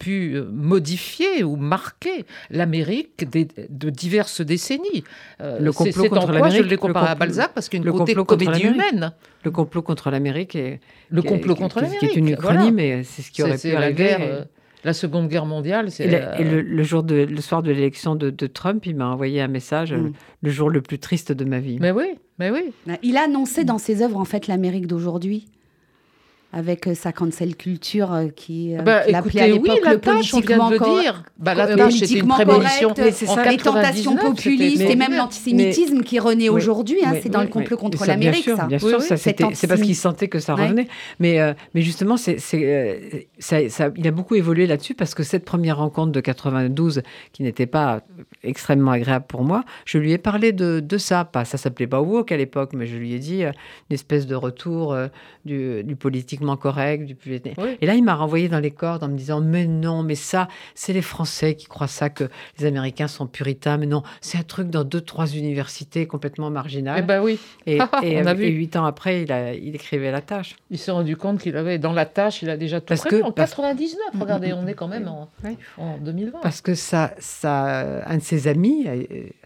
[0.00, 5.04] pu euh, modifier ou marquer l'Amérique de diverses décennies.
[5.40, 6.64] Euh, le complot contre l'Amérique.
[6.64, 9.12] Je l'ai comparé à Balzac parce qu'une côté comédie humaine.
[9.44, 10.80] Le complot contre l'Amérique est
[11.10, 13.92] le complot contre l'Amérique, qui est une uchronie, mais c'est ce qui aurait pu la
[13.92, 14.18] guerre.
[14.22, 14.44] Euh,
[14.82, 16.06] la Seconde Guerre mondiale, c'est.
[16.06, 19.92] Et, le, jour de, le soir de l'élection de, Trump, il m'a envoyé un message,
[19.92, 20.12] mm.
[20.40, 21.76] le jour le plus triste de ma vie.
[21.78, 22.72] Mais oui, mais oui.
[23.02, 25.46] Il a annoncé dans ses œuvres en fait l'Amérique d'aujourd'hui
[26.52, 30.00] avec euh, sa cancel culture euh, qui, euh, bah, écoutez, à l'époque oui, la le
[30.00, 31.22] tâche, on vient de le dire.
[31.38, 32.92] Bah, la tâche, c'était une prémonition.
[32.96, 36.98] les tentations populistes et même l'antisémitisme qui renaît aujourd'hui.
[37.04, 38.66] Hein, c'est dans le complot contre l'Amérique, ça.
[38.66, 40.88] Bien sûr, c'est parce qu'il sentait que ça revenait.
[41.18, 45.78] Mais, mais justement, c'est, ça, ça, il a beaucoup évolué là-dessus parce que cette première
[45.78, 48.02] rencontre de 92, qui n'était pas
[48.42, 51.24] extrêmement agréable pour moi, je lui ai parlé de, de ça.
[51.24, 53.54] Pas, ça s'appelait pas woke à l'époque, mais je lui ai dit une
[53.90, 54.96] espèce de retour
[55.44, 57.04] du, du politique correct.
[57.04, 57.40] Du plus...
[57.80, 60.48] Et là, il m'a renvoyé dans les cordes en me disant Mais non, mais ça,
[60.74, 62.24] c'est les Français qui croient ça, que
[62.58, 63.76] les Américains sont puritains.
[63.76, 67.00] Mais non, c'est un truc dans deux, trois universités complètement marginales.
[67.00, 67.38] Eh ben oui.
[67.66, 68.48] Et, et, On a vu.
[68.48, 70.56] huit ans après, il, a, il écrivait la tâche.
[70.70, 73.22] Il s'est rendu compte qu'il avait, dans la tâche, il a déjà tout parce Que,
[73.22, 75.28] en 99, regardez, on est quand même en,
[75.78, 76.40] en 2020.
[76.42, 78.86] Parce que ça, ça, un de ses amis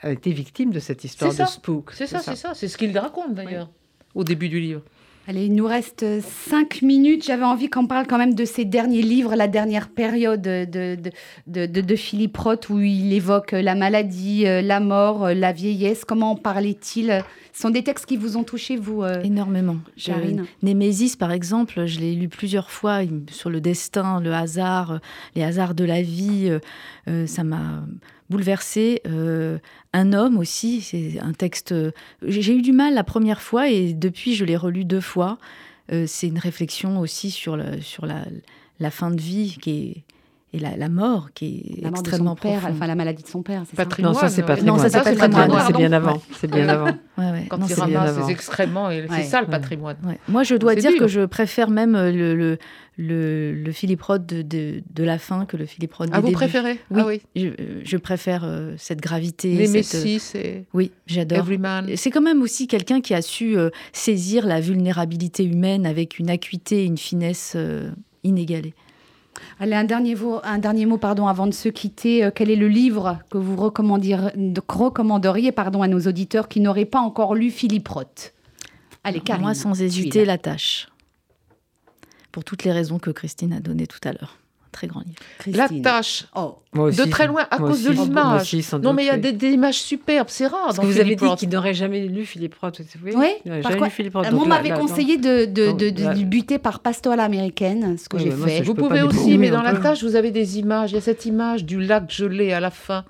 [0.02, 1.92] a, été victime de cette histoire de spook.
[1.92, 2.52] C'est ça, c'est ça.
[2.54, 3.68] C'est ce qu'il raconte d'ailleurs
[4.14, 4.82] au début du livre.
[5.26, 7.24] Allez, il nous reste cinq minutes.
[7.24, 10.66] J'avais envie qu'on parle quand même de ses derniers livres, la dernière période de,
[11.46, 16.04] de, de, Philippe Roth, où il évoque la maladie, euh, la mort, euh, la vieillesse.
[16.04, 17.24] Comment en parlait-il?
[17.54, 19.78] Ce sont des textes qui vous ont touché, vous euh, Énormément.
[19.96, 22.98] Karine Némésis, par exemple, je l'ai lu plusieurs fois
[23.30, 25.00] sur le destin, le hasard,
[25.36, 26.52] les hasards de la vie.
[27.26, 27.84] ça m'a
[28.34, 29.00] bouleversé.
[29.06, 29.58] Euh,
[29.92, 31.72] un homme aussi, c'est un texte.
[32.26, 35.38] J'ai eu du mal la première fois et depuis je l'ai relu deux fois.
[35.92, 38.24] Euh, c'est une réflexion aussi sur, le, sur la,
[38.80, 40.13] la, fin de vie qui est
[40.54, 43.64] et la, mort qui est extrêmement père, enfin la maladie de son père.
[43.68, 44.76] C'est ça non, ça c'est patrimoine.
[44.76, 45.62] Non, ça c'est patrimoine.
[45.66, 46.22] C'est bien avant.
[46.32, 46.92] C'est bien avant.
[47.48, 49.96] Quand il ramasse ses excréments, c'est ça le patrimoine.
[50.28, 55.04] Moi, je dois dire que je préfère même le, le, le, Philippe Roth de, de,
[55.04, 56.78] la fin que le Philippe Roth ah, vous préférez?
[56.90, 57.22] Oui, ah, oui.
[57.34, 57.48] Je,
[57.82, 59.54] je, préfère euh, cette gravité.
[59.54, 60.04] Les cette...
[60.04, 60.64] Messi, c'est...
[60.72, 61.46] Oui, j'adore.
[61.96, 66.30] C'est quand même aussi quelqu'un qui a su euh, saisir la vulnérabilité humaine avec une
[66.30, 67.90] acuité et une finesse euh,
[68.22, 68.74] inégalée.
[69.58, 72.24] Allez, un dernier, mot, un dernier mot pardon, avant de se quitter.
[72.24, 77.00] Euh, quel est le livre que vous recommanderiez pardon, à nos auditeurs qui n'auraient pas
[77.00, 78.32] encore lu Philippe Roth?
[79.02, 80.88] Allez, Karine, Moi, sans hésiter, La Tâche.
[82.32, 84.38] Pour toutes les raisons que Christine a données tout à l'heure
[84.74, 85.56] très grand livre.
[85.56, 86.58] La tâche, oh.
[86.74, 88.54] de très loin, à cause de l'image.
[88.82, 90.66] Non, mais il y a des, images superbes, c'est rare.
[90.66, 92.80] Parce que vous avez dit qu'il n'aurait jamais lu Philippe Roth.
[93.02, 93.12] Oui,
[93.44, 94.30] jamais lu Philippe Roth.
[94.32, 98.62] Moi, on m'avait conseillé de, de, de, buter par Pastoral américaine, ce que j'ai fait.
[98.62, 100.92] Vous pouvez aussi, mais dans la tâche, vous avez des images.
[100.92, 103.04] Il y a cette image du lac gelé à la fin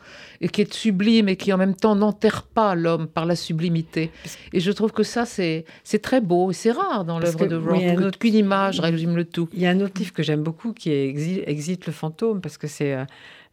[0.44, 4.10] et qui est sublime et qui en même temps n'enterre pas l'homme par la sublimité.
[4.52, 5.64] Et je trouve que ça, c'est
[6.02, 9.48] très beau et c'est rare dans l'œuvre de Roth, qu'une image résume le tout.
[9.54, 11.08] Il y a un autre livre que j'aime beaucoup qui est
[11.46, 12.94] Exit le fantôme, parce que c'est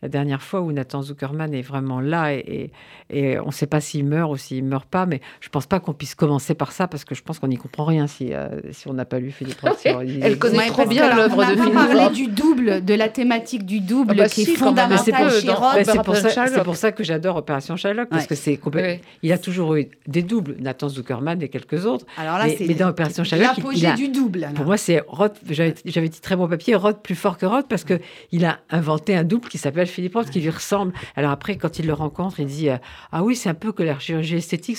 [0.02, 2.72] la dernière fois où Nathan Zuckerman est vraiment là et,
[3.10, 5.68] et, on ne sait pas s'il meurt ou s'il meurt pas, mais je ne pense
[5.68, 8.34] pas qu'on puisse commencer par ça parce que je pense qu'on n'y comprend rien si,
[8.34, 9.80] euh, si on n'a pas lu Philippe Roth.
[9.86, 11.74] Elle connaît trop bien l'œuvre de Philippe Roth.
[11.74, 15.32] On a parlé du double, de la thématique du double ah bah qui est fondamentale
[15.32, 15.48] chez.
[15.84, 18.60] C'est pour, ça, pour ça que j'adore Opération Sherlock parce que c'est
[19.22, 22.06] Il a toujours eu des doubles, Nathan Zuckerman et quelques autres.
[22.18, 24.50] Alors là, mais, mais dans Opération Sherlock, il, a, du double.
[24.56, 25.40] Pour moi, c'est Roth.
[25.50, 28.00] J'avais dit très bon papier, Roth plus fort que Roth parce que
[28.32, 30.94] il a inventé un double qui s'appelle Philippe Roth qui lui ressemble.
[31.16, 32.78] Alors après, quand il le rencontre, il dit euh,
[33.12, 34.78] Ah oui, c'est un peu que la chirurgie esthétique,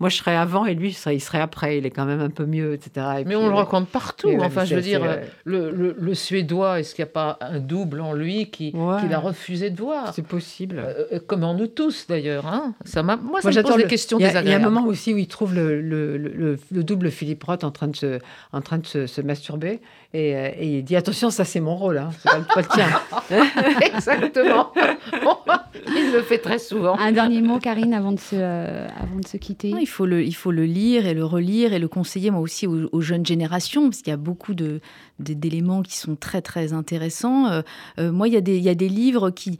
[0.00, 1.78] moi je serais avant et lui, il serait après.
[1.78, 3.06] Il est quand même un peu mieux, etc.
[3.24, 4.30] mais on le rencontre partout.
[4.40, 5.02] enfin, je veux dire,
[5.44, 9.18] le, le, Suédois, est-ce qu'il n'y a pas un double en lui qui, qu'il a
[9.18, 10.14] refusé de voir?
[10.14, 10.78] C'est possible.
[10.78, 12.46] Euh, euh, comme en nous tous, d'ailleurs.
[12.46, 14.48] Hein ça moi, ça me pose des questions désagréables.
[14.48, 17.70] Il y a un moment aussi où il trouve le, le, double Philippe Roth en
[17.70, 18.18] train de se,
[18.52, 19.80] en train de se, masturber
[20.12, 23.80] et, et, il dit Attention, ça c'est mon rôle, hein, c'est pas, pas le tien.
[23.94, 24.45] Exactement.
[25.86, 26.98] il le fait très souvent.
[26.98, 29.68] Un dernier mot, Karine, avant de se, euh, avant de se quitter.
[29.68, 32.66] il, faut le, il faut le lire et le relire et le conseiller, moi aussi,
[32.66, 34.80] aux, jeunes générations, parce qu'il y a beaucoup de,
[35.18, 37.46] d'éléments qui sont très, très intéressants.
[37.46, 37.62] Euh,
[37.98, 39.58] euh, moi, il y, a des, il y a des livres qui,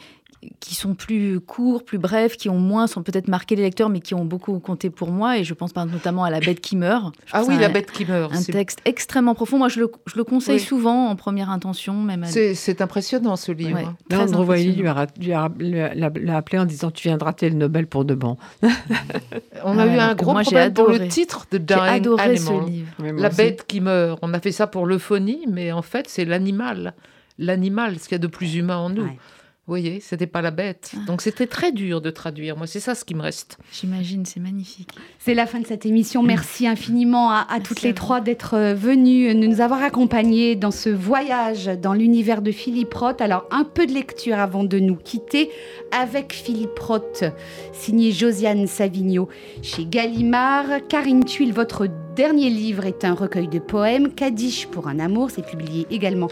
[0.61, 4.01] qui sont plus courts, plus brefs, qui ont moins, sont peut-être marqués les lecteurs, mais
[4.01, 5.39] qui ont beaucoup compté pour moi.
[5.39, 7.15] Et je pense notamment à La bête qui meurt.
[7.33, 8.35] ah oui, La bête qui meurt.
[8.35, 9.59] Un texte extrêmement profond.
[9.59, 11.95] Moi, je le, je le conseille souvent en première intention.
[11.95, 12.25] même.
[12.27, 13.95] C'est impressionnant ce livre.
[14.11, 18.37] Ouais, Andrew lui a, l'a appelé en disant Tu viendras le Nobel pour de bon.
[19.65, 22.63] On a eu un gros problème pour le titre de Dying adoré Animal.
[22.65, 22.89] Ce livre.
[23.21, 24.19] La bête qui meurt.
[24.23, 26.95] On a fait ça pour l'euphonie, mais en fait, c'est l'animal.
[27.39, 29.09] L'animal, ce qu'il y a de plus humain en nous.
[29.67, 30.93] Vous voyez, c'était pas la bête.
[30.95, 31.01] Ah.
[31.09, 32.57] Donc c'était très dur de traduire.
[32.57, 33.59] Moi, c'est ça ce qui me reste.
[33.73, 34.91] J'imagine, c'est magnifique.
[35.19, 36.23] C'est la fin de cette émission.
[36.23, 40.89] Merci infiniment à, toutes les trois d'être euh, venues, de nous avoir accompagnés dans ce
[40.89, 43.21] voyage dans l'univers de Philippe Roth.
[43.21, 45.51] Alors, un peu de lecture avant de nous quitter
[45.91, 47.25] avec Philippe Roth,
[47.73, 49.29] signé Josiane Savigno
[49.63, 50.87] chez Gallimard.
[50.89, 54.15] Karine Tuile, votre dernier livre est un recueil de poèmes.
[54.15, 56.29] Kadish pour un amour, c'est publié également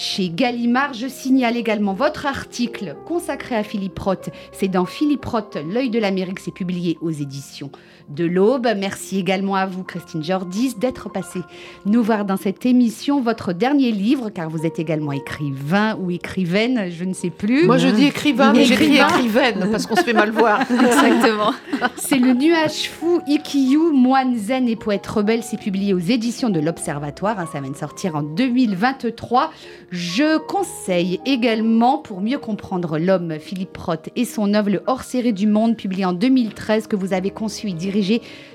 [0.00, 0.94] chez Gallimard.
[0.94, 4.30] Je signale également votre article consacré à Philippe Roth.
[4.50, 6.40] C'est dans Philippe Roth, L'œil de l'Amérique.
[6.40, 7.70] C'est publié aux éditions
[8.10, 8.68] de l'Aube.
[8.76, 11.40] Merci également à vous, Christine Jordis, d'être passée
[11.86, 13.20] nous voir dans cette émission.
[13.20, 17.66] Votre dernier livre, car vous êtes également écrivain ou écrivaine, je ne sais plus.
[17.66, 20.60] Moi, je dis écrivain, mais j'écris écrivaine parce qu'on se fait mal voir.
[20.70, 21.52] Exactement.
[21.96, 25.42] C'est Le Nuage Fou, Ikiyu, moine zen et poète rebelle.
[25.42, 27.38] C'est publié aux éditions de l'Observatoire.
[27.38, 29.52] Hein, ça va sortir en 2023.
[29.90, 35.46] Je conseille également, pour mieux comprendre l'homme, Philippe Roth et son œuvre, le hors-série du
[35.46, 37.99] monde, publié en 2013, que vous avez conçu et dirigé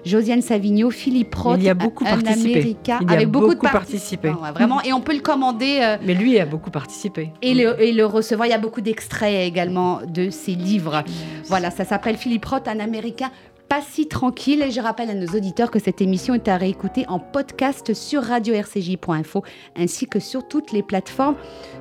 [0.06, 2.52] Josiane Savigno, Philippe Roth, il y a beaucoup un participé.
[2.60, 4.32] Américain, il y a avec beaucoup, beaucoup participé.
[4.54, 5.80] vraiment, et on peut le commander.
[5.82, 7.32] Euh, Mais lui a beaucoup participé.
[7.42, 8.48] Et le, et le recevoir.
[8.48, 11.04] Il y a beaucoup d'extraits également de ses livres.
[11.48, 13.32] Voilà, ça s'appelle Philippe Roth, un Américain
[13.68, 14.62] pas si tranquille.
[14.62, 18.24] Et je rappelle à nos auditeurs que cette émission est à réécouter en podcast sur
[18.24, 19.44] radio-rcj.info
[19.76, 21.36] ainsi que sur toutes les plateformes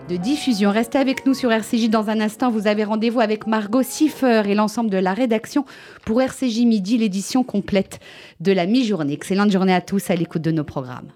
[0.09, 0.71] de diffusion.
[0.71, 2.51] Restez avec nous sur RCJ dans un instant.
[2.51, 5.65] Vous avez rendez-vous avec Margot Siffer et l'ensemble de la rédaction
[6.05, 8.01] pour RCJ Midi, l'édition complète
[8.41, 9.13] de la mi-journée.
[9.13, 11.13] Excellente journée à tous à l'écoute de nos programmes.